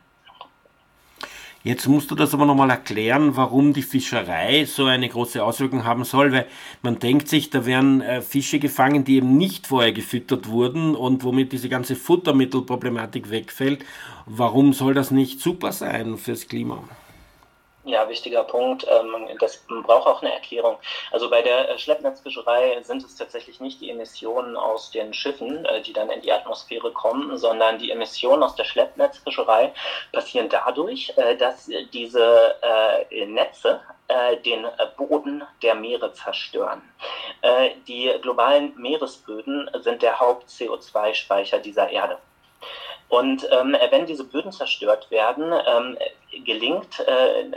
[1.62, 6.06] Jetzt musst du das aber nochmal erklären, warum die Fischerei so eine große Auswirkung haben
[6.06, 6.48] soll, weil
[6.82, 11.26] man denkt sich, da werden äh, Fische gefangen, die eben nicht vorher gefüttert wurden und
[11.26, 13.84] womit diese ganze Futtermittelproblematik wegfällt.
[14.26, 16.82] Warum soll das nicht super sein fürs Klima?
[17.90, 18.86] Ja, wichtiger Punkt.
[18.88, 20.78] Ähm, das braucht auch eine Erklärung.
[21.12, 25.82] Also bei der äh, Schleppnetzfischerei sind es tatsächlich nicht die Emissionen aus den Schiffen, äh,
[25.82, 29.74] die dann in die Atmosphäre kommen, sondern die Emissionen aus der Schleppnetzfischerei
[30.12, 32.56] passieren dadurch, äh, dass diese
[33.12, 33.82] Netze
[34.46, 36.82] den Boden der Meere zerstören.
[37.88, 42.18] Die globalen Meeresböden sind der Haupt-CO2-Speicher dieser Erde.
[43.10, 45.98] Und ähm, wenn diese Böden zerstört werden, ähm,
[46.46, 47.52] gelingt äh,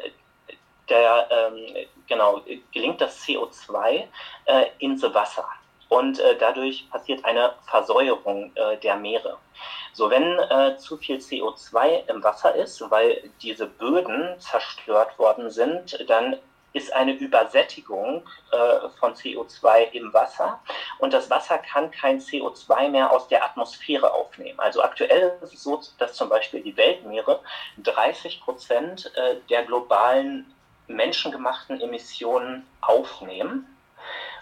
[0.93, 4.05] der, ähm, genau, gelingt das CO2
[4.45, 5.49] äh, ins Wasser.
[5.89, 9.39] Und äh, dadurch passiert eine Versäuerung äh, der Meere.
[9.93, 16.09] So, wenn äh, zu viel CO2 im Wasser ist, weil diese Böden zerstört worden sind,
[16.09, 16.39] dann
[16.73, 20.61] ist eine Übersättigung äh, von CO2 im Wasser
[20.99, 24.59] und das Wasser kann kein CO2 mehr aus der Atmosphäre aufnehmen.
[24.59, 27.41] Also aktuell ist es so, dass zum Beispiel die Weltmeere
[27.79, 30.52] 30 Prozent äh, der globalen
[30.87, 33.67] menschengemachten Emissionen aufnehmen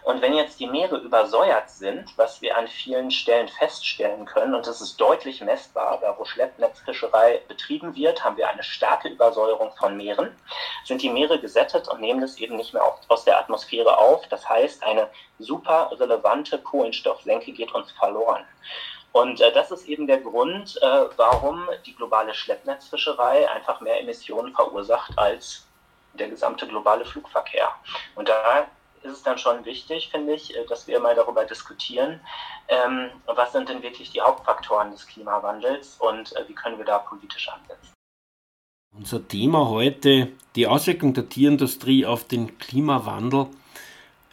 [0.03, 4.67] und wenn jetzt die Meere übersäuert sind, was wir an vielen Stellen feststellen können, und
[4.67, 9.97] das ist deutlich messbar, da wo Schleppnetzfischerei betrieben wird, haben wir eine starke Übersäuerung von
[9.97, 10.35] Meeren,
[10.85, 14.27] sind die Meere gesättet und nehmen das eben nicht mehr aus der Atmosphäre auf.
[14.29, 18.45] Das heißt, eine super relevante Kohlenstoffsenke geht uns verloren.
[19.13, 24.55] Und äh, das ist eben der Grund, äh, warum die globale Schleppnetzfischerei einfach mehr Emissionen
[24.55, 25.67] verursacht als
[26.15, 27.69] der gesamte globale Flugverkehr.
[28.15, 28.67] Und da
[29.03, 32.21] ist es dann schon wichtig, finde ich, äh, dass wir mal darüber diskutieren,
[32.69, 36.99] ähm, was sind denn wirklich die Hauptfaktoren des Klimawandels und äh, wie können wir da
[36.99, 37.93] politisch ansetzen.
[38.93, 43.47] Unser Thema heute, die Auswirkung der Tierindustrie auf den Klimawandel.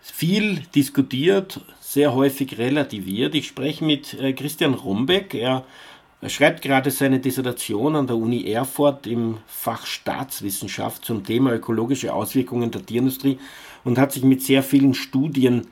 [0.02, 3.36] Viel diskutiert, sehr häufig relativiert.
[3.36, 5.34] Ich spreche mit äh, Christian Rombeck.
[5.34, 5.63] Er
[6.28, 12.13] er schreibt gerade seine Dissertation an der Uni Erfurt im Fach Staatswissenschaft zum Thema ökologische
[12.13, 13.40] Auswirkungen der Tierindustrie
[13.86, 15.68] und hat sich mit sehr vielen Studien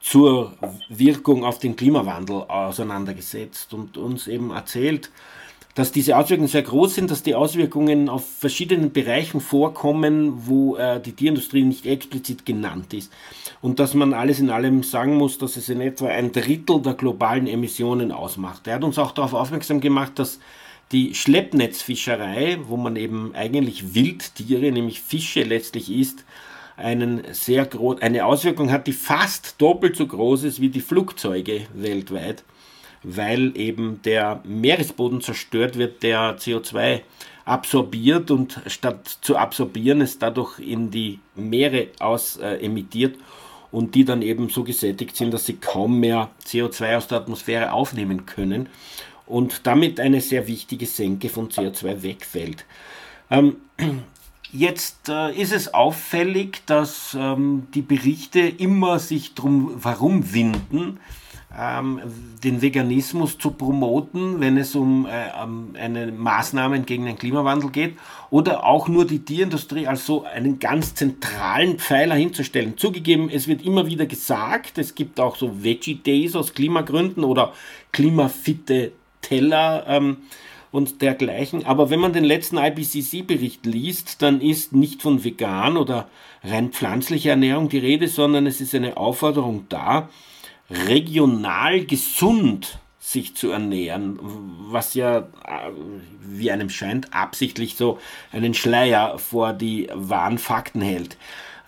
[0.00, 0.52] zur
[0.88, 5.12] Wirkung auf den Klimawandel auseinandergesetzt und uns eben erzählt,
[5.74, 11.00] dass diese Auswirkungen sehr groß sind, dass die Auswirkungen auf verschiedenen Bereichen vorkommen, wo äh,
[11.00, 13.12] die Tierindustrie nicht explizit genannt ist.
[13.60, 16.94] Und dass man alles in allem sagen muss, dass es in etwa ein Drittel der
[16.94, 18.68] globalen Emissionen ausmacht.
[18.68, 20.38] Er hat uns auch darauf aufmerksam gemacht, dass
[20.92, 26.24] die Schleppnetzfischerei, wo man eben eigentlich Wildtiere, nämlich Fische letztlich isst,
[26.76, 27.68] einen sehr
[28.00, 32.44] eine Auswirkung hat, die fast doppelt so groß ist wie die Flugzeuge weltweit
[33.04, 37.02] weil eben der Meeresboden zerstört wird, der CO2
[37.44, 43.16] absorbiert und statt zu absorbieren es dadurch in die Meere aus äh, emittiert
[43.70, 47.72] und die dann eben so gesättigt sind, dass sie kaum mehr CO2 aus der Atmosphäre
[47.72, 48.68] aufnehmen können.
[49.26, 52.66] und damit eine sehr wichtige Senke von CO2 wegfällt.
[53.30, 53.56] Ähm,
[54.56, 61.00] Jetzt äh, ist es auffällig, dass ähm, die Berichte immer sich drum herumwinden,
[61.58, 62.00] ähm,
[62.42, 67.96] den Veganismus zu promoten, wenn es um äh, eine Maßnahmen gegen den Klimawandel geht,
[68.30, 72.76] oder auch nur die Tierindustrie als so einen ganz zentralen Pfeiler hinzustellen.
[72.76, 77.52] Zugegeben, es wird immer wieder gesagt, es gibt auch so Veggie Days aus Klimagründen oder
[77.92, 79.84] klimafitte Teller.
[79.88, 80.18] Ähm,
[80.74, 81.64] und dergleichen.
[81.66, 86.08] Aber wenn man den letzten IPCC-Bericht liest, dann ist nicht von vegan oder
[86.42, 90.08] rein pflanzlicher Ernährung die Rede, sondern es ist eine Aufforderung da,
[90.70, 94.18] regional gesund sich zu ernähren,
[94.70, 95.70] was ja, äh,
[96.26, 97.98] wie einem scheint, absichtlich so
[98.32, 101.18] einen Schleier vor die wahren Fakten hält.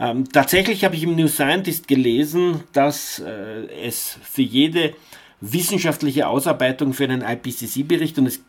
[0.00, 4.94] Ähm, tatsächlich habe ich im New Scientist gelesen, dass äh, es für jede
[5.40, 8.42] wissenschaftliche Ausarbeitung für einen IPCC-Bericht und es,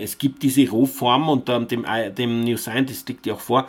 [0.00, 1.84] es gibt diese Rohform und dann dem,
[2.16, 3.68] dem New Scientist liegt die auch vor,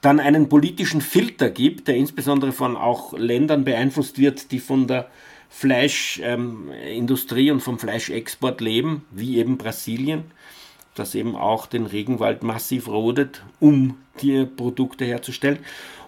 [0.00, 5.08] dann einen politischen Filter gibt, der insbesondere von auch Ländern beeinflusst wird, die von der
[5.48, 10.24] Fleischindustrie ähm, und vom Fleischexport leben, wie eben Brasilien,
[10.94, 15.58] das eben auch den Regenwald massiv rodet, um Tierprodukte herzustellen.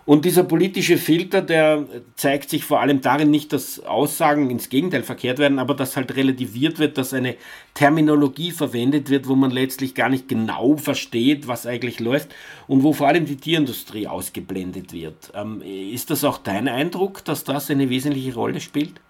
[0.07, 5.03] Und dieser politische Filter, der zeigt sich vor allem darin nicht, dass Aussagen ins Gegenteil
[5.03, 7.35] verkehrt werden, aber dass halt relativiert wird, dass eine
[7.75, 12.33] Terminologie verwendet wird, wo man letztlich gar nicht genau versteht, was eigentlich läuft
[12.69, 15.33] und wo vor allem die Tierindustrie ausgeblendet wird.
[15.35, 19.01] Ähm, ist das auch dein Eindruck, dass das eine wesentliche Rolle spielt?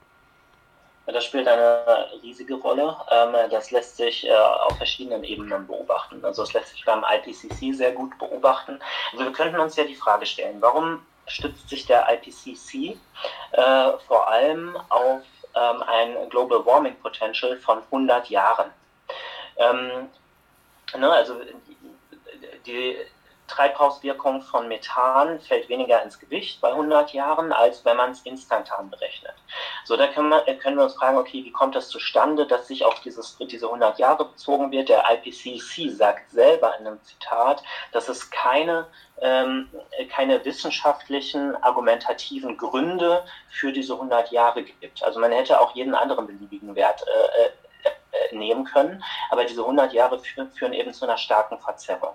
[1.06, 2.96] Das spielt eine riesige Rolle.
[3.10, 6.24] Ähm, das lässt sich äh, auf verschiedenen Ebenen beobachten.
[6.24, 8.80] Also es lässt sich beim IPCC sehr gut beobachten.
[9.12, 12.96] Also wir könnten uns ja die Frage stellen, warum stützt sich der IPCC
[13.52, 15.22] äh, vor allem auf
[15.54, 18.70] ähm, ein Global Warming Potential von 100 Jahren?
[19.58, 20.08] Ähm,
[20.96, 21.34] ne, also
[22.66, 22.96] die,
[23.48, 28.90] Treibhauswirkung von Methan fällt weniger ins Gewicht bei 100 Jahren, als wenn man es instantan
[28.90, 29.34] berechnet.
[29.84, 32.84] So, da können wir, können wir uns fragen, okay, wie kommt das zustande, dass sich
[32.84, 34.88] auf dieses, diese 100 Jahre bezogen wird?
[34.88, 38.86] Der IPCC sagt selber in einem Zitat, dass es keine,
[39.20, 39.70] ähm,
[40.10, 45.02] keine wissenschaftlichen, argumentativen Gründe für diese 100 Jahre gibt.
[45.02, 47.50] Also man hätte auch jeden anderen beliebigen Wert äh, äh
[48.32, 49.02] nehmen können.
[49.30, 52.14] Aber diese 100 Jahre führen eben zu einer starken Verzerrung.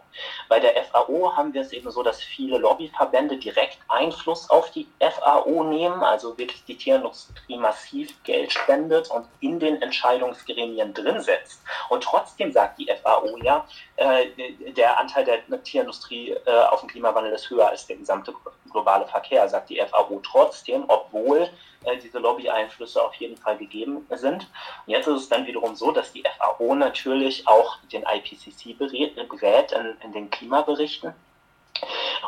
[0.49, 4.87] Bei der FAO haben wir es eben so, dass viele Lobbyverbände direkt Einfluss auf die
[4.99, 11.61] FAO nehmen, also wirklich die Tierindustrie massiv Geld spendet und in den Entscheidungsgremien drin setzt.
[11.89, 13.65] Und trotzdem sagt die FAO ja,
[13.97, 14.27] äh,
[14.73, 18.33] der Anteil der Tierindustrie äh, auf dem Klimawandel ist höher als der gesamte
[18.71, 21.49] globale Verkehr, sagt die FAO trotzdem, obwohl
[21.85, 24.47] äh, diese Lobby-Einflüsse auf jeden Fall gegeben sind.
[24.85, 29.71] Und jetzt ist es dann wiederum so, dass die FAO natürlich auch den IPCC berät
[29.71, 31.13] in, in den Klimaberichten.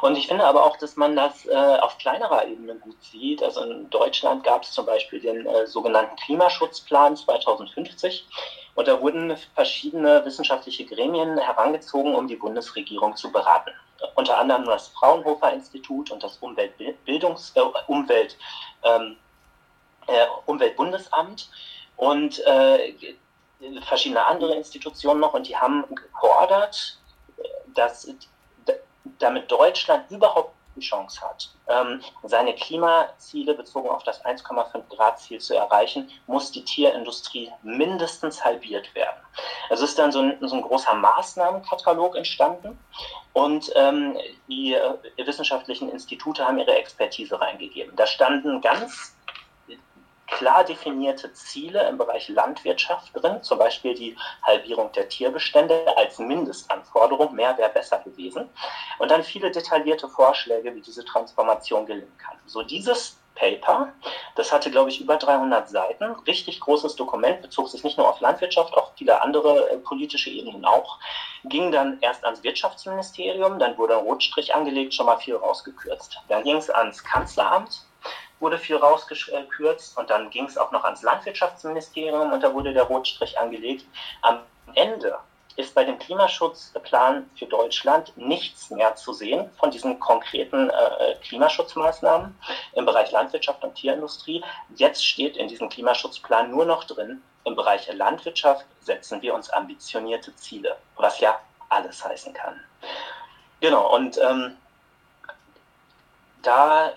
[0.01, 3.43] Und ich finde aber auch, dass man das äh, auf kleinerer Ebene gut sieht.
[3.43, 8.27] Also in Deutschland gab es zum Beispiel den äh, sogenannten Klimaschutzplan 2050.
[8.75, 13.71] Und da wurden verschiedene wissenschaftliche Gremien herangezogen, um die Bundesregierung zu beraten.
[14.15, 18.37] Unter anderem das Fraunhofer Institut und das Umweltbildungs äh, Umwelt,
[18.83, 19.17] ähm,
[20.07, 21.49] äh, Umweltbundesamt
[21.97, 22.93] und äh,
[23.85, 25.33] verschiedene andere Institutionen noch.
[25.33, 26.99] Und die haben gefordert,
[27.73, 28.07] dass
[29.19, 35.39] damit Deutschland überhaupt die Chance hat, ähm, seine Klimaziele bezogen auf das 1,5 Grad Ziel
[35.39, 39.19] zu erreichen, muss die Tierindustrie mindestens halbiert werden.
[39.69, 42.79] Es ist dann so ein, so ein großer Maßnahmenkatalog entstanden
[43.33, 47.95] und ähm, die äh, wissenschaftlichen Institute haben ihre Expertise reingegeben.
[47.95, 49.15] Da standen ganz
[50.33, 57.35] klar definierte Ziele im Bereich Landwirtschaft drin, zum Beispiel die Halbierung der Tierbestände als Mindestanforderung,
[57.35, 58.49] mehr wäre besser gewesen.
[58.99, 62.37] Und dann viele detaillierte Vorschläge, wie diese Transformation gelingen kann.
[62.45, 63.91] So dieses Paper,
[64.35, 68.19] das hatte, glaube ich, über 300 Seiten, richtig großes Dokument, bezog sich nicht nur auf
[68.19, 70.99] Landwirtschaft, auch viele andere äh, politische Ebenen auch,
[71.45, 76.19] ging dann erst ans Wirtschaftsministerium, dann wurde ein Rotstrich angelegt, schon mal viel rausgekürzt.
[76.29, 77.85] Dann ging es ans Kanzleramt,
[78.43, 82.83] wurde viel rausgekürzt und dann ging es auch noch ans Landwirtschaftsministerium und da wurde der
[82.83, 83.85] Rotstrich angelegt.
[84.21, 84.39] Am
[84.75, 85.17] Ende
[85.55, 92.37] ist bei dem Klimaschutzplan für Deutschland nichts mehr zu sehen von diesen konkreten äh, Klimaschutzmaßnahmen
[92.73, 94.43] im Bereich Landwirtschaft und Tierindustrie.
[94.75, 100.35] Jetzt steht in diesem Klimaschutzplan nur noch drin, im Bereich Landwirtschaft setzen wir uns ambitionierte
[100.35, 102.59] Ziele, was ja alles heißen kann.
[103.61, 104.57] Genau, und ähm,
[106.41, 106.91] da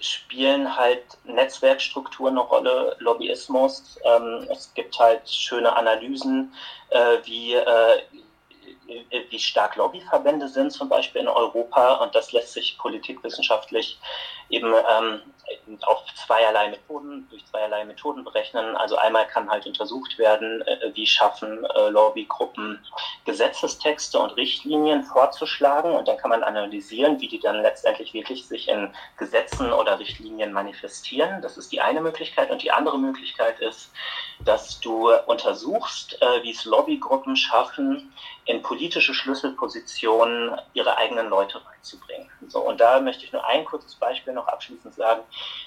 [0.00, 3.98] spielen halt Netzwerkstrukturen eine Rolle, Lobbyismus.
[4.04, 6.52] Ähm, es gibt halt schöne Analysen,
[6.88, 8.02] äh, wie, äh,
[9.28, 11.94] wie stark Lobbyverbände sind, zum Beispiel in Europa.
[11.94, 13.98] Und das lässt sich politikwissenschaftlich
[14.50, 15.20] eben ähm,
[15.82, 18.76] auf zweierlei Methoden, durch zweierlei Methoden berechnen.
[18.76, 22.84] Also einmal kann halt untersucht werden, äh, wie schaffen äh, Lobbygruppen
[23.24, 28.68] Gesetzestexte und Richtlinien vorzuschlagen und dann kann man analysieren, wie die dann letztendlich wirklich sich
[28.68, 31.42] in Gesetzen oder Richtlinien manifestieren.
[31.42, 33.90] Das ist die eine Möglichkeit und die andere Möglichkeit ist,
[34.44, 38.12] dass du untersuchst, äh, wie es Lobbygruppen schaffen,
[38.46, 42.28] in politische Schlüsselpositionen ihre eigenen Leute reinzubringen.
[42.48, 45.22] So, und da möchte ich nur ein kurzes Beispiel noch abschließend sagen.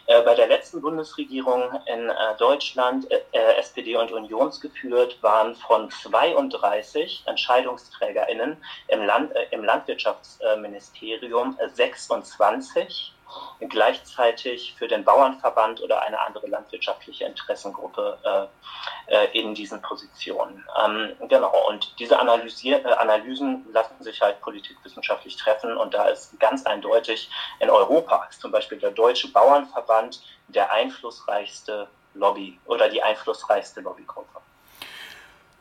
[0.07, 5.89] Äh, bei der letzten Bundesregierung in äh, Deutschland, äh, äh SPD und Unionsgeführt, waren von
[5.89, 13.13] 32 EntscheidungsträgerInnen im, Land, äh, im Landwirtschaftsministerium 26
[13.59, 20.63] gleichzeitig für den Bauernverband oder eine andere landwirtschaftliche Interessengruppe äh, äh, in diesen Positionen.
[20.83, 26.39] Ähm, genau, und diese Analysier äh, Analysen lassen sich halt politikwissenschaftlich treffen und da ist
[26.39, 33.01] ganz eindeutig in Europa ist zum Beispiel der Deutsche Bauernverband der einflussreichste Lobby oder die
[33.01, 34.41] einflussreichste Lobbygruppe.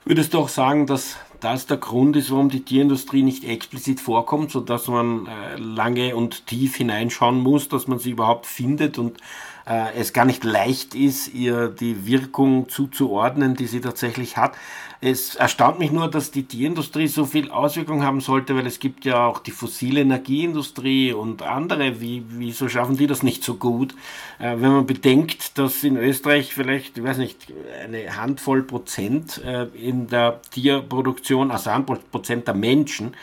[0.05, 4.51] Würdest du auch sagen, dass das der Grund ist, warum die Tierindustrie nicht explizit vorkommt,
[4.51, 9.19] sodass man äh, lange und tief hineinschauen muss, dass man sie überhaupt findet und
[9.67, 14.53] äh, es gar nicht leicht ist, ihr die Wirkung zuzuordnen, die sie tatsächlich hat.
[15.01, 19.05] Es erstaunt mich nur, dass die Tierindustrie so viel Auswirkung haben sollte, weil es gibt
[19.05, 22.01] ja auch die fossile Energieindustrie und andere.
[22.01, 23.95] Wie, wieso schaffen die das nicht so gut?
[24.39, 27.53] Äh, wenn man bedenkt, dass in Österreich vielleicht, ich weiß nicht,
[27.85, 33.17] eine Handvoll Prozent äh, in der Tierproduktion, also Handvoll Prozent der Menschen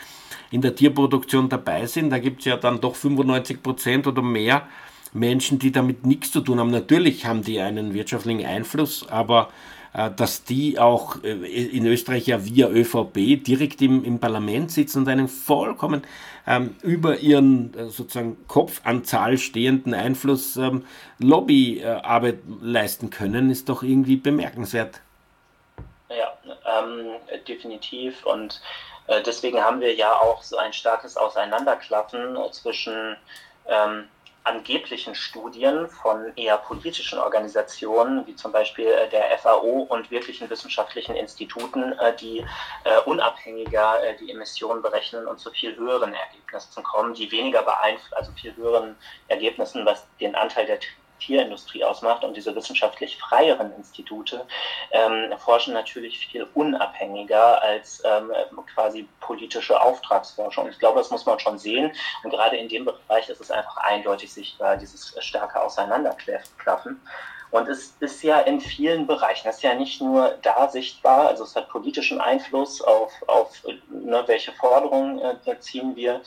[0.50, 4.66] in der Tierproduktion dabei sind, da gibt es ja dann doch 95 Prozent oder mehr
[5.12, 6.70] Menschen, die damit nichts zu tun haben.
[6.70, 9.48] Natürlich haben die einen wirtschaftlichen Einfluss, aber
[9.92, 14.98] äh, dass die auch äh, in Österreich ja via ÖVP direkt im, im Parlament sitzen
[14.98, 16.02] und einen vollkommen
[16.46, 20.84] ähm, über ihren äh, sozusagen Kopfanzahl stehenden Einfluss ähm,
[21.18, 25.00] Lobbyarbeit leisten können, ist doch irgendwie bemerkenswert.
[26.08, 27.16] Ja, ähm,
[27.48, 28.24] definitiv.
[28.26, 28.60] Und
[29.08, 33.16] äh, deswegen haben wir ja auch so ein starkes Auseinanderklaffen zwischen
[33.66, 34.04] ähm,
[34.44, 41.14] angeblichen Studien von eher politischen Organisationen, wie zum Beispiel äh, der FAO und wirklichen wissenschaftlichen
[41.14, 42.44] Instituten, äh, die
[42.84, 48.32] äh, unabhängiger die Emissionen berechnen und zu viel höheren Ergebnissen kommen, die weniger beeinflussen, also
[48.32, 48.96] viel höheren
[49.28, 50.78] Ergebnissen, was den Anteil der
[51.20, 52.24] Tierindustrie ausmacht.
[52.24, 54.44] Und diese wissenschaftlich freieren Institute
[54.90, 58.32] ähm, forschen natürlich viel unabhängiger als ähm,
[58.74, 60.68] quasi politische Auftragsforschung.
[60.68, 61.92] Ich glaube, das muss man schon sehen.
[62.24, 67.00] Und gerade in dem Bereich ist es einfach eindeutig sichtbar, dieses starke Auseinanderklaffen.
[67.50, 71.42] Und es ist ja in vielen Bereichen, es ist ja nicht nur da sichtbar, also
[71.42, 73.50] es hat politischen Einfluss auf, auf
[73.88, 76.20] ne, welche Forderungen äh, ziehen wir,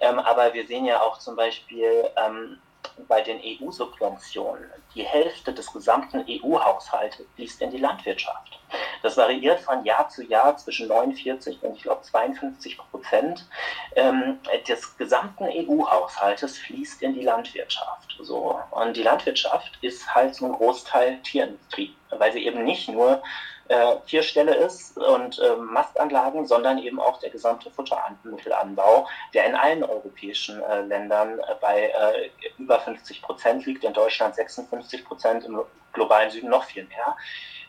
[0.00, 2.58] ähm, aber wir sehen ja auch zum Beispiel, ähm,
[3.06, 4.64] bei den EU-Subventionen.
[4.94, 8.58] Die Hälfte des gesamten EU-Haushaltes fließt in die Landwirtschaft.
[9.02, 13.48] Das variiert von Jahr zu Jahr zwischen 49 und ich glaube 52 Prozent
[13.96, 18.16] ähm, des gesamten EU-Haushaltes fließt in die Landwirtschaft.
[18.20, 18.60] So.
[18.70, 23.22] Und die Landwirtschaft ist halt ein Großteil Tierindustrie, weil sie eben nicht nur
[23.70, 29.84] äh, Tierstelle ist und äh, Mastanlagen, sondern eben auch der gesamte Futtermittelanbau, der in allen
[29.84, 35.60] europäischen äh, Ländern äh, bei äh, über 50 Prozent liegt, in Deutschland 56 Prozent, im
[35.92, 37.16] globalen Süden noch viel mehr.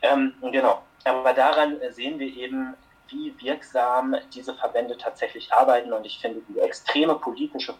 [0.04, 0.84] Ähm, genau.
[1.04, 2.76] Aber daran sehen wir eben,
[3.08, 5.92] wie wirksam diese Verbände tatsächlich arbeiten.
[5.92, 7.74] Und ich finde die extreme politische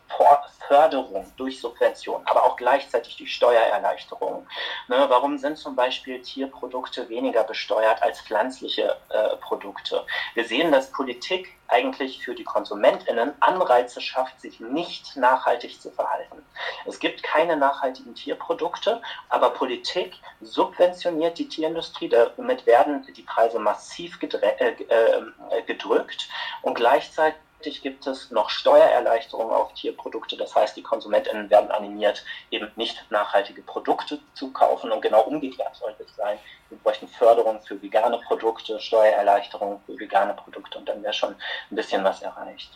[0.68, 4.48] Förderung durch Subventionen, aber auch gleichzeitig durch Steuererleichterungen.
[4.88, 10.06] Ne, warum sind zum Beispiel Tierprodukte weniger besteuert als pflanzliche äh, Produkte?
[10.34, 16.44] Wir sehen, dass Politik eigentlich für die KonsumentInnen Anreize schafft, sich nicht nachhaltig zu verhalten.
[16.86, 22.10] Es gibt keine nachhaltigen Tierprodukte, aber Politik subventioniert die Tierindustrie.
[22.10, 26.30] Damit werden die Preise massiv äh, äh, gedrückt
[26.62, 27.40] und gleichzeitig
[27.82, 30.38] gibt es noch Steuererleichterungen auf Tierprodukte.
[30.38, 34.92] Das heißt, die KonsumentInnen werden animiert, eben nicht nachhaltige Produkte zu kaufen.
[34.92, 36.38] Und genau umgekehrt sollte es sein.
[36.70, 41.36] Wir bräuchten Förderung für vegane Produkte, Steuererleichterungen für vegane Produkte und dann wäre schon
[41.70, 42.72] ein bisschen was erreicht.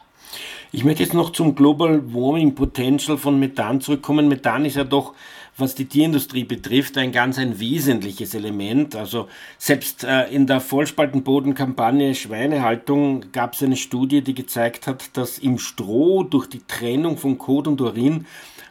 [0.71, 4.27] Ich möchte jetzt noch zum Global Warming Potential von Methan zurückkommen.
[4.27, 5.13] Methan ist ja doch
[5.57, 8.95] was die Tierindustrie betrifft, ein ganz ein wesentliches Element.
[8.95, 15.37] Also selbst äh, in der Vollspaltenbodenkampagne Schweinehaltung gab es eine Studie, die gezeigt hat, dass
[15.37, 18.25] im Stroh durch die Trennung von Kot und Urin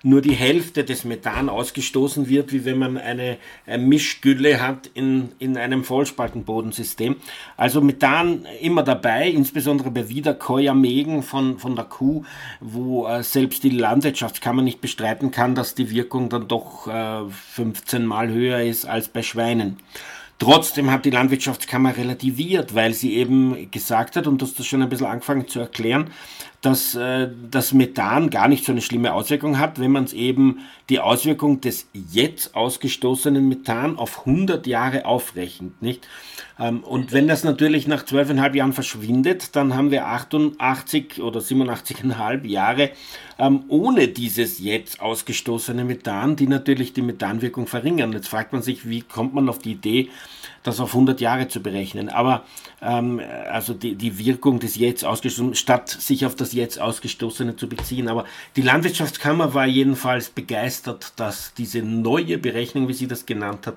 [0.05, 3.39] nur die Hälfte des Methan ausgestoßen wird, wie wenn man eine,
[3.79, 7.17] Mischgülle hat in, in einem Vollspaltenbodensystem.
[7.57, 12.23] Also Methan immer dabei, insbesondere bei Wiederkäuermägen von, von der Kuh,
[12.61, 18.05] wo äh, selbst die Landwirtschaftskammer nicht bestreiten kann, dass die Wirkung dann doch äh, 15
[18.05, 19.79] Mal höher ist als bei Schweinen.
[20.39, 24.83] Trotzdem hat die Landwirtschaftskammer relativiert, weil sie eben gesagt hat, und du hast das schon
[24.83, 26.11] ein bisschen angefangen zu erklären,
[26.65, 30.61] dass äh, das Methan gar nicht so eine schlimme Auswirkung hat, wenn man es eben
[30.89, 36.09] die Auswirkung des jetzt ausgestoßenen Methan auf 100 Jahre aufrechnet, nicht?
[36.59, 42.47] Ähm, und wenn das natürlich nach zwölfeinhalb Jahren verschwindet, dann haben wir 88 oder 87,5
[42.47, 42.91] Jahre
[43.39, 48.13] ähm, ohne dieses jetzt ausgestoßene Methan, die natürlich die Methanwirkung verringern.
[48.13, 50.09] Jetzt fragt man sich, wie kommt man auf die Idee,
[50.63, 52.09] das auf 100 Jahre zu berechnen.
[52.09, 52.45] Aber
[52.81, 57.69] ähm, also die, die Wirkung des jetzt ausgestoßenen, statt sich auf das jetzt ausgestoßene zu
[57.69, 58.09] beziehen.
[58.09, 58.25] Aber
[58.57, 63.77] die Landwirtschaftskammer war jedenfalls begeistert, dass diese neue Berechnung, wie sie das genannt hat,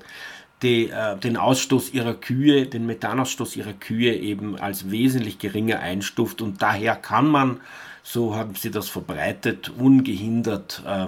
[0.62, 6.42] die, äh, den Ausstoß ihrer Kühe, den Methanausstoß ihrer Kühe eben als wesentlich geringer einstuft
[6.42, 7.62] und daher kann man,
[8.04, 11.08] so haben sie das verbreitet, ungehindert äh,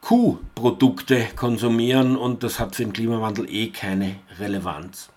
[0.00, 5.08] Kuhprodukte konsumieren und das hat für den Klimawandel eh keine Relevanz.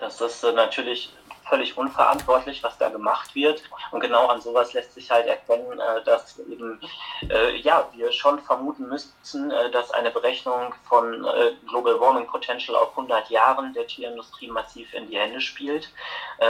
[0.00, 1.10] Das ist äh, natürlich
[1.48, 3.62] völlig unverantwortlich, was da gemacht wird.
[3.90, 6.80] Und genau an sowas lässt sich halt erkennen, äh, dass eben,
[7.28, 11.26] äh, ja, wir schon vermuten müssten, äh, dass eine Berechnung von
[11.68, 15.90] Global Warming Potential auf 100 Jahren der Tierindustrie massiv in die Hände spielt.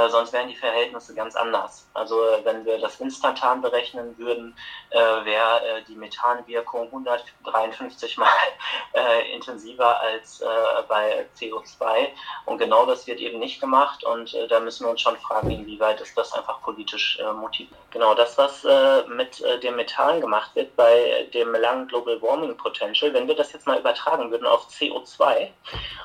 [0.08, 1.88] Sonst wären die Verhältnisse ganz anders.
[1.94, 4.56] Also wenn wir das instantan berechnen würden,
[4.90, 8.28] wäre die Methanwirkung 153 mal
[9.32, 10.42] intensiver als
[10.88, 12.08] bei CO2.
[12.46, 14.04] Und genau das wird eben nicht gemacht.
[14.04, 17.78] Und da müssen wir uns schon fragen, inwieweit ist das einfach politisch äh, motiviert.
[17.90, 22.56] Genau, das, was äh, mit äh, dem Methan gemacht wird bei dem langen Global Warming
[22.56, 25.48] Potential, wenn wir das jetzt mal übertragen würden auf CO2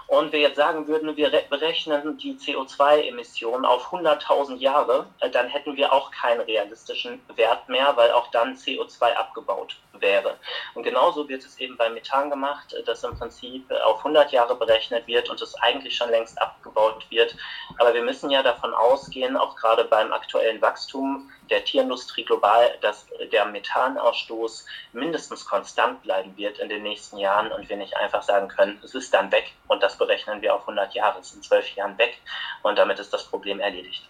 [0.07, 5.75] und wir jetzt sagen würden, wir berechnen die CO2-Emissionen auf 100.000 Jahre, äh, dann hätten
[5.75, 10.38] wir auch keinen realistischen Wert mehr, weil auch dann CO2 abgebaut wäre.
[10.73, 14.55] Und genauso wird es eben bei Methan gemacht, äh, dass im Prinzip auf 100 Jahre
[14.55, 17.36] berechnet wird und es eigentlich schon längst abgebaut wird.
[17.77, 23.07] Aber wir müssen ja davon ausgehen, auch gerade beim aktuellen Wachstum der Tierindustrie global, dass
[23.32, 28.47] der Methanausstoß mindestens konstant bleiben wird in den nächsten Jahren und wir nicht einfach sagen
[28.47, 31.43] können, es ist dann weg und das berechnen wir auf 100 Jahre, es ist in
[31.43, 32.20] zwölf Jahren weg
[32.63, 34.07] und damit ist das Problem erledigt.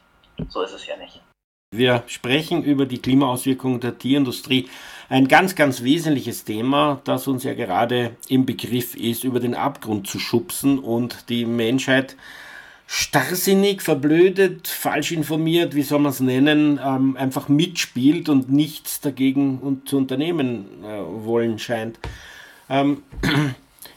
[0.49, 1.22] So ist es ja nicht.
[1.72, 4.68] Wir sprechen über die Klimaauswirkungen der Tierindustrie.
[5.07, 10.07] Ein ganz, ganz wesentliches Thema, das uns ja gerade im Begriff ist, über den Abgrund
[10.07, 12.16] zu schubsen und die Menschheit
[12.92, 19.60] starrsinnig, verblödet, falsch informiert, wie soll man es nennen, ähm, einfach mitspielt und nichts dagegen
[19.60, 22.00] und zu unternehmen äh, wollen scheint.
[22.68, 23.04] Ähm,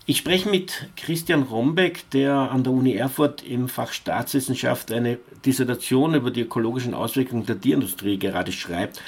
[0.07, 6.15] ich spreche mit Christian Rombeck, der an der Uni Erfurt im Fach Staatswissenschaft eine Dissertation
[6.15, 9.01] über die ökologischen Auswirkungen der Tierindustrie gerade schreibt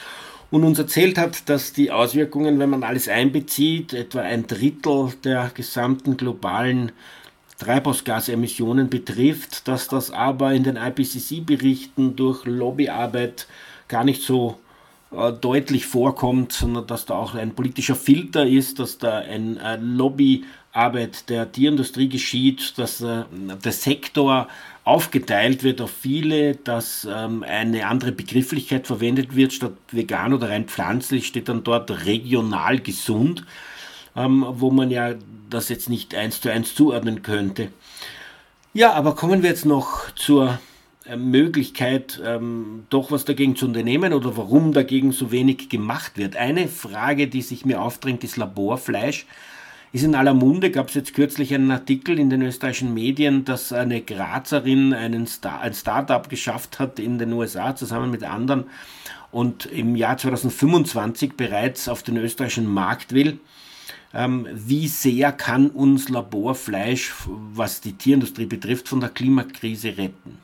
[0.50, 5.50] und uns erzählt hat, dass die Auswirkungen, wenn man alles einbezieht, etwa ein Drittel der
[5.52, 6.92] gesamten globalen
[7.64, 13.46] Treibhausgasemissionen betrifft, dass das aber in den IPCC-Berichten durch Lobbyarbeit
[13.88, 14.58] gar nicht so
[15.12, 19.76] äh, deutlich vorkommt, sondern dass da auch ein politischer Filter ist, dass da ein äh,
[19.76, 23.24] Lobbyarbeit der Tierindustrie geschieht, dass äh,
[23.64, 24.48] der Sektor
[24.84, 30.66] aufgeteilt wird auf viele, dass ähm, eine andere Begrifflichkeit verwendet wird, statt vegan oder rein
[30.66, 33.44] pflanzlich steht dann dort regional gesund
[34.16, 35.14] ähm, wo man ja
[35.50, 37.68] das jetzt nicht eins zu eins zuordnen könnte.
[38.72, 40.58] Ja, aber kommen wir jetzt noch zur
[41.06, 46.36] äh, Möglichkeit, ähm, doch was dagegen zu unternehmen oder warum dagegen so wenig gemacht wird.
[46.36, 49.26] Eine Frage, die sich mir aufdrängt, ist Laborfleisch.
[49.92, 53.72] Ist in aller Munde, gab es jetzt kürzlich einen Artikel in den österreichischen Medien, dass
[53.72, 58.64] eine Grazerin einen Star ein Start-up geschafft hat in den USA zusammen mit anderen
[59.30, 63.38] und im Jahr 2025 bereits auf den österreichischen Markt will.
[64.14, 70.42] Ähm, wie sehr kann uns Laborfleisch, was die Tierindustrie betrifft, von der Klimakrise retten?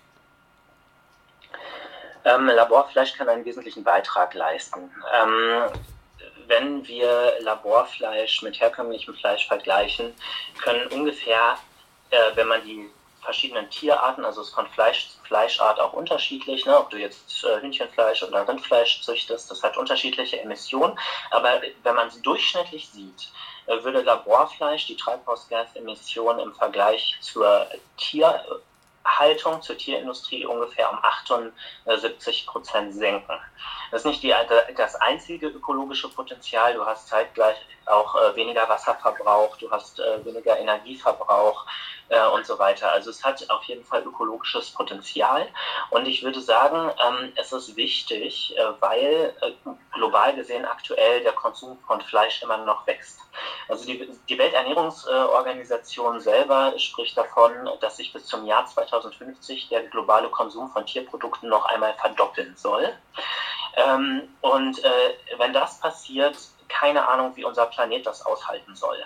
[2.25, 4.91] Ähm, Laborfleisch kann einen wesentlichen Beitrag leisten.
[5.23, 5.71] Ähm,
[6.49, 10.13] wenn wir Laborfleisch mit herkömmlichem Fleisch vergleichen,
[10.63, 11.57] können ungefähr,
[12.11, 12.91] äh, wenn man die
[13.23, 16.77] verschiedenen Tierarten, also es ist von Fleisch zu Fleischart auch unterschiedlich, ne?
[16.77, 20.99] ob du jetzt äh, Hühnchenfleisch oder Rindfleisch züchtest, das hat unterschiedliche Emissionen,
[21.31, 23.29] aber wenn man es durchschnittlich sieht,
[23.85, 27.67] würde Laborfleisch die Treibhausgasemissionen im Vergleich zur
[27.97, 33.39] Tierhaltung, zur Tierindustrie ungefähr um 78 Prozent senken.
[33.91, 34.35] Das ist nicht die,
[34.77, 36.75] das einzige ökologische Potenzial.
[36.75, 37.57] Du hast zeitgleich
[37.91, 41.67] auch äh, weniger Wasserverbrauch, du hast äh, weniger Energieverbrauch
[42.11, 42.93] äh, und so weiter.
[42.93, 45.47] Also es hat auf jeden Fall ökologisches Potenzial.
[45.91, 49.53] Und ich würde sagen, ähm, es ist wichtig, äh, weil äh,
[49.93, 53.21] global gesehen aktuell der Konsum von Fleisch immer noch wächst.
[53.69, 60.29] Also die, die Welternährungsorganisation selber spricht davon, dass sich bis zum Jahr 2050 der globale
[60.29, 62.93] Konsum von Tierprodukten noch einmal verdoppeln soll.
[63.77, 66.37] Ähm, und äh, wenn das passiert,
[66.71, 68.97] keine Ahnung, wie unser Planet das aushalten soll.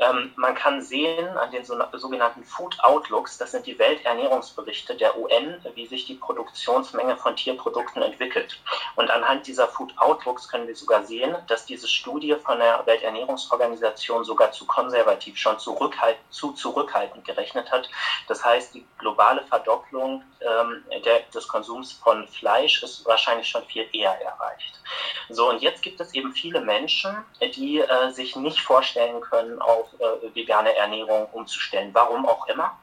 [0.00, 5.16] Ähm, man kann sehen an den so, sogenannten Food Outlooks, das sind die Welternährungsberichte der
[5.16, 8.58] UN, wie sich die Produktionsmenge von Tierprodukten entwickelt.
[8.96, 14.24] Und anhand dieser Food Outlooks können wir sogar sehen, dass diese Studie von der Welternährungsorganisation
[14.24, 17.88] sogar zu konservativ, schon zurückhalt, zu zurückhaltend gerechnet hat.
[18.26, 23.86] Das heißt, die globale Verdopplung ähm, der, des Konsums von Fleisch ist wahrscheinlich schon viel
[23.92, 24.80] eher erreicht.
[25.28, 29.83] So, und jetzt gibt es eben viele Menschen, die äh, sich nicht vorstellen können, auf
[29.84, 32.78] auf äh, vegane Ernährung umzustellen, warum auch immer.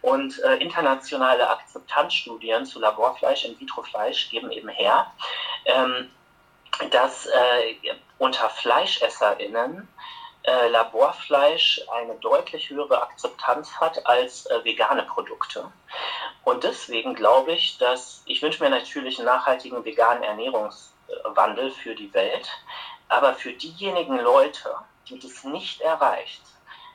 [0.00, 5.10] Und äh, internationale Akzeptanzstudien zu Laborfleisch, In-vitro-Fleisch geben eben her,
[5.64, 6.10] ähm,
[6.90, 7.74] dass äh,
[8.18, 9.88] unter FleischesserInnen
[10.44, 15.70] äh, Laborfleisch eine deutlich höhere Akzeptanz hat als äh, vegane Produkte.
[16.44, 22.12] Und deswegen glaube ich, dass ich wünsche mir natürlich einen nachhaltigen veganen Ernährungswandel für die
[22.14, 22.48] Welt,
[23.08, 24.74] aber für diejenigen Leute,
[25.08, 26.42] die das nicht erreicht,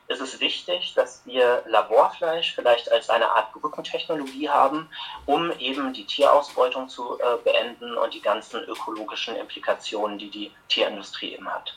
[0.08, 4.88] ist es wichtig, dass wir Laborfleisch vielleicht als eine Art Brückentechnologie haben,
[5.24, 11.32] um eben die Tierausbeutung zu äh, beenden und die ganzen ökologischen Implikationen, die die Tierindustrie
[11.32, 11.74] eben hat.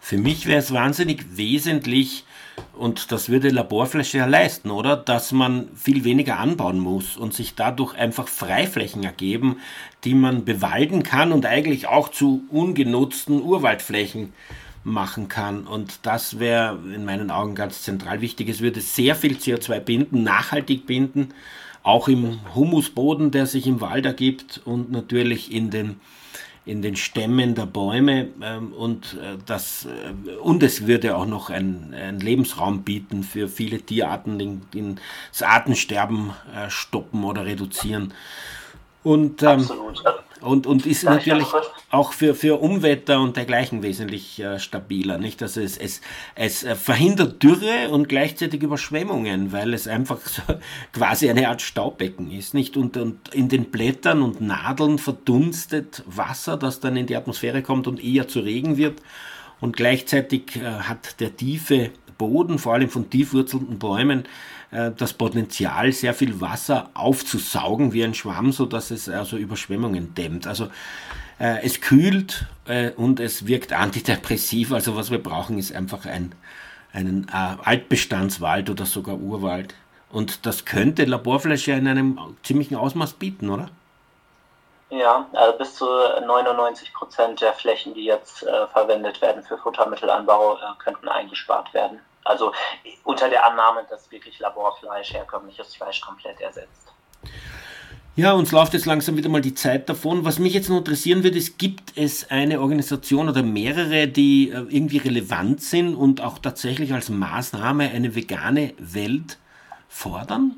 [0.00, 2.24] Für mich wäre es wahnsinnig wesentlich,
[2.76, 4.96] und das würde Laborfleisch ja leisten, oder?
[4.96, 9.60] Dass man viel weniger anbauen muss und sich dadurch einfach Freiflächen ergeben,
[10.02, 14.34] die man bewalden kann und eigentlich auch zu ungenutzten Urwaldflächen
[14.84, 15.66] machen kann.
[15.66, 18.48] Und das wäre in meinen Augen ganz zentral wichtig.
[18.48, 21.28] Es würde sehr viel CO2 binden, nachhaltig binden,
[21.82, 26.00] auch im Humusboden, der sich im Wald ergibt und natürlich in den
[26.64, 31.50] in den Stämmen der Bäume ähm, und äh, das äh, und es würde auch noch
[31.50, 34.38] ein, ein Lebensraum bieten für viele Tierarten,
[34.72, 34.94] die
[35.32, 38.14] das Artensterben äh, stoppen oder reduzieren.
[39.02, 40.04] Und ähm, Absolut.
[40.40, 41.48] Und, und ist ja, natürlich
[41.92, 45.18] auch für, für Umwetter und dergleichen wesentlich äh, stabiler.
[45.18, 45.42] Nicht?
[45.42, 46.00] Also es, es,
[46.34, 50.42] es äh, verhindert Dürre und gleichzeitig Überschwemmungen, weil es einfach so
[50.94, 52.54] quasi eine Art Staubbecken ist.
[52.54, 52.78] Nicht?
[52.78, 57.86] Und, und in den Blättern und Nadeln verdunstet Wasser, das dann in die Atmosphäre kommt
[57.86, 59.02] und eher zu Regen wird.
[59.60, 64.24] Und gleichzeitig äh, hat der tiefe Boden, vor allem von tiefwurzelnden Bäumen,
[64.70, 70.46] äh, das Potenzial, sehr viel Wasser aufzusaugen wie ein Schwamm, sodass es also Überschwemmungen dämmt.
[70.46, 70.68] Also
[71.38, 74.72] es kühlt äh, und es wirkt antidepressiv.
[74.72, 76.34] Also was wir brauchen, ist einfach ein,
[76.92, 79.74] einen äh, Altbestandswald oder sogar Urwald.
[80.10, 83.70] Und das könnte Laborfleisch ja in einem ziemlichen Ausmaß bieten, oder?
[84.90, 90.56] Ja, also bis zu 99 Prozent der Flächen, die jetzt äh, verwendet werden für Futtermittelanbau,
[90.56, 92.00] äh, könnten eingespart werden.
[92.24, 92.52] Also
[93.04, 96.91] unter der Annahme, dass wirklich Laborfleisch, herkömmliches Fleisch komplett ersetzt.
[98.14, 100.26] Ja, uns läuft jetzt langsam wieder mal die Zeit davon.
[100.26, 104.66] Was mich jetzt noch interessieren würde, ist, gibt es eine Organisation oder mehrere, die äh,
[104.68, 109.38] irgendwie relevant sind und auch tatsächlich als Maßnahme eine vegane Welt
[109.88, 110.56] fordern?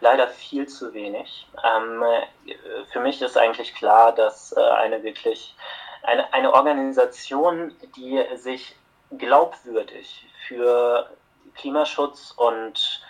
[0.00, 1.48] Leider viel zu wenig.
[1.64, 2.04] Ähm,
[2.92, 5.56] für mich ist eigentlich klar, dass äh, eine wirklich
[6.04, 8.76] eine, eine Organisation, die sich
[9.18, 11.10] glaubwürdig für
[11.56, 13.02] Klimaschutz und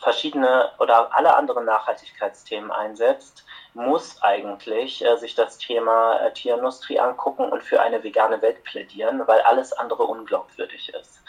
[0.00, 3.44] verschiedene oder alle anderen Nachhaltigkeitsthemen einsetzt,
[3.74, 9.22] muss eigentlich äh, sich das Thema äh, Tierindustrie angucken und für eine vegane Welt plädieren,
[9.26, 11.20] weil alles andere unglaubwürdig ist.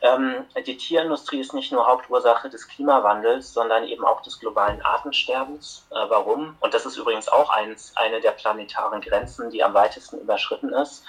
[0.00, 5.86] Ähm, die Tierindustrie ist nicht nur Hauptursache des Klimawandels, sondern eben auch des globalen Artensterbens.
[5.90, 6.56] Äh, warum?
[6.60, 11.04] Und das ist übrigens auch eins, eine der planetaren Grenzen, die am weitesten überschritten ist.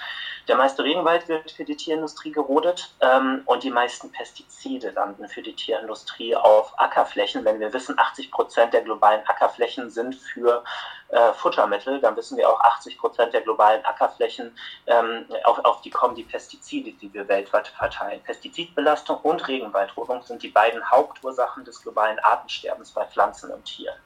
[0.48, 5.42] Der meiste Regenwald wird für die Tierindustrie gerodet ähm, und die meisten Pestizide landen für
[5.42, 7.44] die Tierindustrie auf Ackerflächen.
[7.44, 10.64] Wenn wir wissen, 80 Prozent der globalen Ackerflächen sind für
[11.08, 15.90] äh, Futtermittel, dann wissen wir auch 80 Prozent der globalen Ackerflächen, ähm, auf, auf die
[15.90, 18.22] kommen die Pestizide, die wir weltweit verteilen.
[18.22, 23.96] Pestizidbelastung und Regenwaldrodung sind die beiden Hauptursachen des globalen Artensterbens bei Pflanzen und Tieren.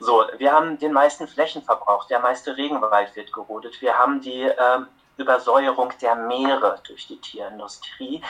[0.00, 4.88] So, wir haben den meisten Flächenverbrauch, der meiste Regenwald wird gerodet, wir haben die ähm,
[5.16, 8.22] Übersäuerung der Meere durch die Tierindustrie.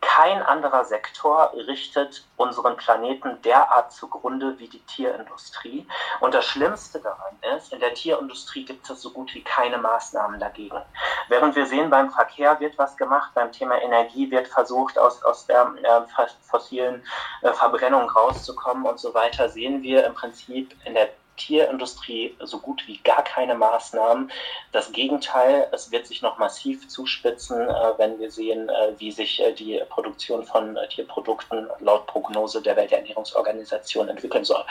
[0.00, 5.86] Kein anderer Sektor richtet unseren Planeten derart zugrunde wie die Tierindustrie.
[6.20, 10.38] Und das Schlimmste daran ist, in der Tierindustrie gibt es so gut wie keine Maßnahmen
[10.38, 10.80] dagegen.
[11.28, 15.46] Während wir sehen, beim Verkehr wird was gemacht, beim Thema Energie wird versucht, aus, aus
[15.46, 17.04] der äh, fossilen
[17.42, 22.86] äh, Verbrennung rauszukommen und so weiter, sehen wir im Prinzip in der Tierindustrie so gut
[22.86, 24.30] wie gar keine Maßnahmen.
[24.72, 29.40] Das Gegenteil, es wird sich noch massiv zuspitzen, äh, wenn wir sehen, äh, wie sich
[29.40, 34.64] äh, die Produktion von Tierprodukten laut Prognose der Welternährungsorganisation entwickeln soll.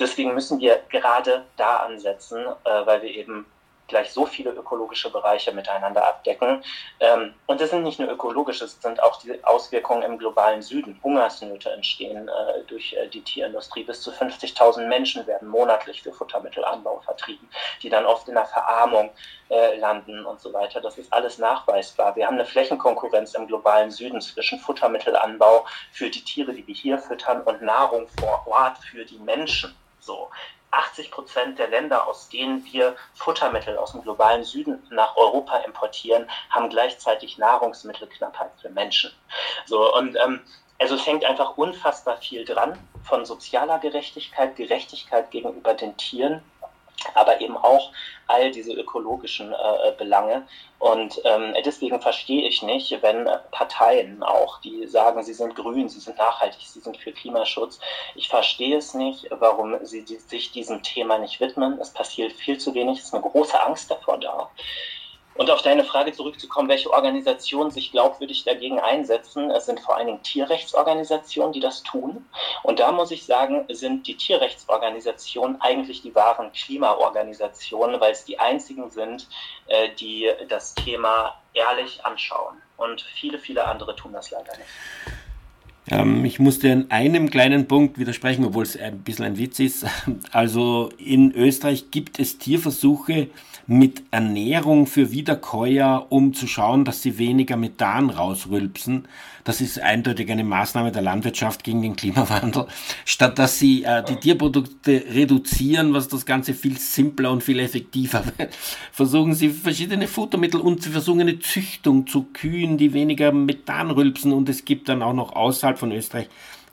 [0.00, 3.46] Deswegen müssen wir gerade da ansetzen, weil wir eben
[3.92, 6.64] gleich so viele ökologische Bereiche miteinander abdecken.
[6.98, 10.98] Ähm, und es sind nicht nur ökologische, es sind auch die Auswirkungen im globalen Süden.
[11.02, 13.84] Hungersnöte entstehen äh, durch äh, die Tierindustrie.
[13.84, 17.48] Bis zu 50.000 Menschen werden monatlich für Futtermittelanbau vertrieben,
[17.82, 19.10] die dann oft in der Verarmung
[19.50, 20.80] äh, landen und so weiter.
[20.80, 22.16] Das ist alles nachweisbar.
[22.16, 26.98] Wir haben eine Flächenkonkurrenz im globalen Süden zwischen Futtermittelanbau für die Tiere, die wir hier
[26.98, 29.76] füttern, und Nahrung vor Ort für die Menschen.
[30.00, 30.30] So.
[30.72, 36.28] 80 Prozent der Länder, aus denen wir Futtermittel aus dem globalen Süden nach Europa importieren,
[36.50, 39.12] haben gleichzeitig Nahrungsmittelknappheit für Menschen.
[39.66, 40.40] So, und ähm,
[40.78, 46.42] also es hängt einfach unfassbar viel dran von sozialer Gerechtigkeit, Gerechtigkeit gegenüber den Tieren
[47.14, 47.92] aber eben auch
[48.26, 50.46] all diese ökologischen äh, Belange.
[50.78, 56.00] Und ähm, deswegen verstehe ich nicht, wenn Parteien auch, die sagen, sie sind grün, sie
[56.00, 57.78] sind nachhaltig, sie sind für Klimaschutz,
[58.16, 61.78] ich verstehe es nicht, warum sie die, sich diesem Thema nicht widmen.
[61.80, 64.50] Es passiert viel zu wenig, es ist eine große Angst davor da.
[65.34, 70.06] Und auf deine Frage zurückzukommen, welche Organisationen sich glaubwürdig dagegen einsetzen, es sind vor allen
[70.06, 72.26] Dingen Tierrechtsorganisationen, die das tun.
[72.62, 78.38] Und da muss ich sagen, sind die Tierrechtsorganisationen eigentlich die wahren Klimaorganisationen, weil es die
[78.38, 79.26] einzigen sind,
[79.68, 82.56] äh, die das Thema ehrlich anschauen.
[82.76, 84.68] Und viele, viele andere tun das leider nicht.
[85.90, 89.86] Ähm, ich musste an einem kleinen Punkt widersprechen, obwohl es ein bisschen ein Witz ist.
[90.30, 93.28] Also in Österreich gibt es Tierversuche,
[93.66, 99.06] mit Ernährung für Wiederkäuer, um zu schauen, dass sie weniger Methan rausrülpsen.
[99.44, 102.66] Das ist eindeutig eine Maßnahme der Landwirtschaft gegen den Klimawandel.
[103.04, 108.22] Statt dass sie äh, die Tierprodukte reduzieren, was das Ganze viel simpler und viel effektiver
[108.92, 114.32] versuchen sie verschiedene Futtermittel und sie versuchen eine Züchtung zu Kühen, die weniger Methan rülpsen.
[114.32, 116.28] Und es gibt dann auch noch außerhalb von Österreich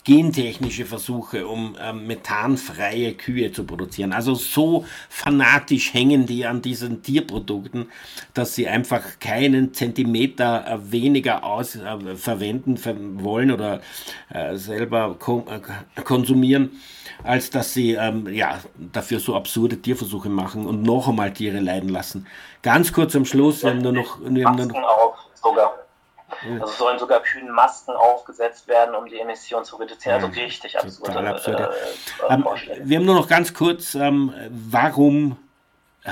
[0.09, 4.11] gentechnische Versuche, um ähm, methanfreie Kühe zu produzieren.
[4.11, 7.91] Also so fanatisch hängen die an diesen Tierprodukten,
[8.33, 12.79] dass sie einfach keinen Zentimeter äh, weniger aus äh, verwenden
[13.23, 13.81] wollen oder
[14.33, 16.71] äh, selber kon äh, konsumieren,
[17.23, 21.89] als dass sie ähm, ja, dafür so absurde Tierversuche machen und noch einmal Tiere leiden
[21.89, 22.25] lassen.
[22.63, 25.88] Ganz kurz am Schluss, wir haben nur noch, wir haben nur noch sogar.
[26.61, 30.23] Also sollen sogar kühnen Masken aufgesetzt werden, um die Emissionen zu reduzieren.
[30.23, 32.45] Also richtig absurde, absurd, äh, äh, ähm,
[32.83, 35.37] Wir haben nur noch ganz kurz, ähm, warum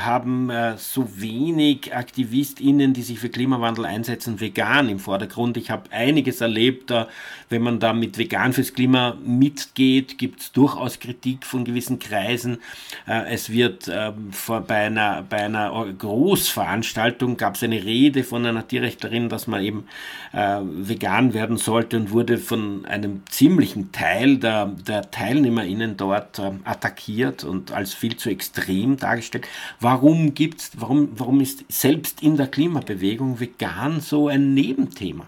[0.06, 5.58] haben äh, so wenig AktivistInnen, die sich für Klimawandel einsetzen, vegan im Vordergrund.
[5.58, 7.06] Ich habe einiges erlebt, äh,
[7.50, 12.60] wenn man da mit vegan fürs Klima mitgeht, gibt es durchaus Kritik von gewissen Kreisen.
[13.08, 18.46] Äh, es wird ähm, vor, bei, einer, bei einer Großveranstaltung gab es eine Rede von
[18.46, 19.88] einer Tierrechtlerin, dass man eben
[20.34, 26.52] äh, vegan werden sollte und wurde von einem ziemlichen Teil der, der TeilnehmerInnen dort äh,
[26.64, 29.48] attackiert und als viel zu extrem dargestellt
[29.90, 35.26] Warum gibt's, warum, warum ist selbst in der Klimabewegung vegan so ein Nebenthema?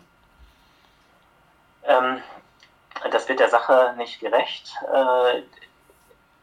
[1.86, 2.22] Ähm,
[3.10, 4.76] das wird der Sache nicht gerecht.
[4.94, 5.44] Äh,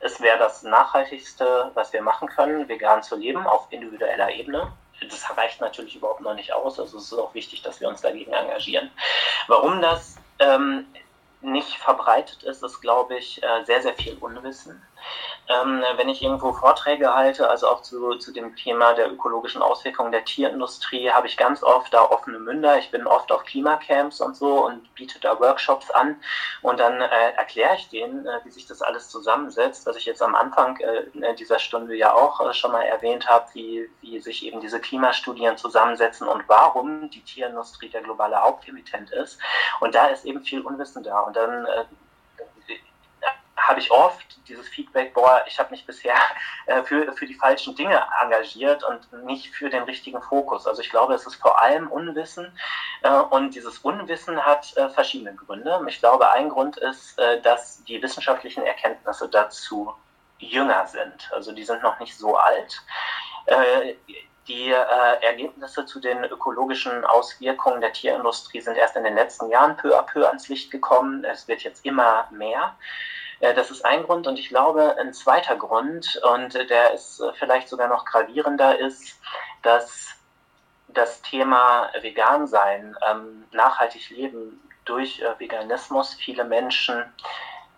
[0.01, 4.73] es wäre das Nachhaltigste, was wir machen können, vegan zu leben auf individueller Ebene.
[5.11, 6.81] Das reicht natürlich überhaupt noch nicht aus.
[6.81, 8.91] Also es ist auch wichtig, dass wir uns dagegen engagieren.
[9.47, 10.87] Warum das ähm,
[11.43, 14.83] nicht verbreitet ist, ist, glaube ich, äh, sehr, sehr viel Unwissen.
[15.49, 20.11] Ähm, wenn ich irgendwo Vorträge halte, also auch zu, zu dem Thema der ökologischen Auswirkungen
[20.11, 22.79] der Tierindustrie, habe ich ganz oft da offene Münder.
[22.79, 26.17] Ich bin oft auf Klimacamps und so und biete da Workshops an
[26.63, 30.23] und dann äh, erkläre ich denen, äh, wie sich das alles zusammensetzt, was ich jetzt
[30.23, 34.45] am Anfang äh, dieser Stunde ja auch äh, schon mal erwähnt habe, wie, wie sich
[34.45, 39.39] eben diese Klimastudien zusammensetzen und warum die Tierindustrie der globale Hauptemittent ist.
[39.81, 41.21] Und da ist eben viel Unwissen da.
[41.21, 41.85] Und dann äh,
[43.57, 46.15] habe ich oft dieses Feedback, boah, ich habe mich bisher
[46.67, 50.67] äh, für, für die falschen Dinge engagiert und nicht für den richtigen Fokus.
[50.67, 52.57] Also ich glaube, es ist vor allem Unwissen
[53.03, 55.81] äh, und dieses Unwissen hat äh, verschiedene Gründe.
[55.89, 59.93] Ich glaube, ein Grund ist, äh, dass die wissenschaftlichen Erkenntnisse dazu
[60.39, 61.31] jünger sind.
[61.33, 62.83] Also die sind noch nicht so alt.
[63.47, 63.95] Äh,
[64.49, 69.77] Die äh, Ergebnisse zu den ökologischen Auswirkungen der Tierindustrie sind erst in den letzten Jahren
[69.77, 71.25] peu à peu ans Licht gekommen.
[71.25, 72.77] Es wird jetzt immer mehr.
[73.41, 77.33] Äh, das ist ein Grund und ich glaube, ein zweiter Grund, und der ist äh,
[77.35, 79.19] vielleicht sogar noch gravierender, ist,
[79.63, 80.09] dass
[80.89, 87.05] das Thema Vegan sein, ähm, nachhaltig leben durch äh, Veganismus viele Menschen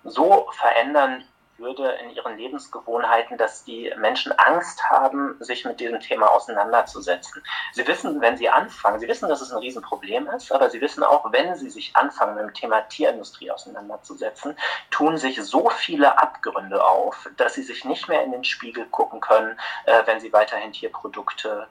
[0.05, 1.25] so verändern
[1.59, 7.43] würde in ihren Lebensgewohnheiten, dass die Menschen Angst haben, sich mit diesem Thema auseinanderzusetzen.
[7.73, 11.03] Sie wissen, wenn sie anfangen, sie wissen, dass es ein Riesenproblem ist, aber sie wissen
[11.03, 14.57] auch, wenn sie sich anfangen, mit dem Thema Tierindustrie auseinanderzusetzen,
[14.91, 19.21] tun sich so viele Abgründe auf, dass sie sich nicht mehr in den Spiegel gucken
[19.21, 21.69] können, äh, wenn sie weiterhin Tierprodukte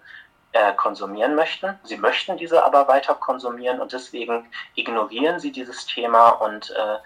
[0.54, 1.78] äh, konsumieren möchten.
[1.84, 6.98] Sie möchten diese aber weiter konsumieren und deswegen ignorieren sie dieses Thema und äh,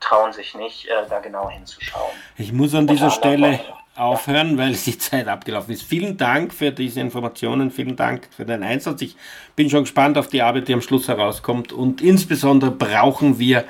[0.00, 2.12] trauen sich nicht, äh, da genau hinzuschauen.
[2.36, 3.60] Ich muss an dieser Stelle
[3.96, 5.82] aufhören, weil die Zeit abgelaufen ist.
[5.82, 9.02] Vielen Dank für diese Informationen, vielen Dank für deinen Einsatz.
[9.02, 9.16] Ich
[9.54, 13.64] bin schon gespannt auf die Arbeit, die am Schluss herauskommt und insbesondere brauchen wir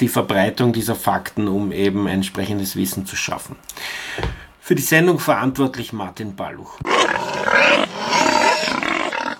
[0.00, 3.56] die Verbreitung dieser Fakten, um eben entsprechendes Wissen zu schaffen.
[4.60, 6.78] Für die Sendung verantwortlich Martin Balluch.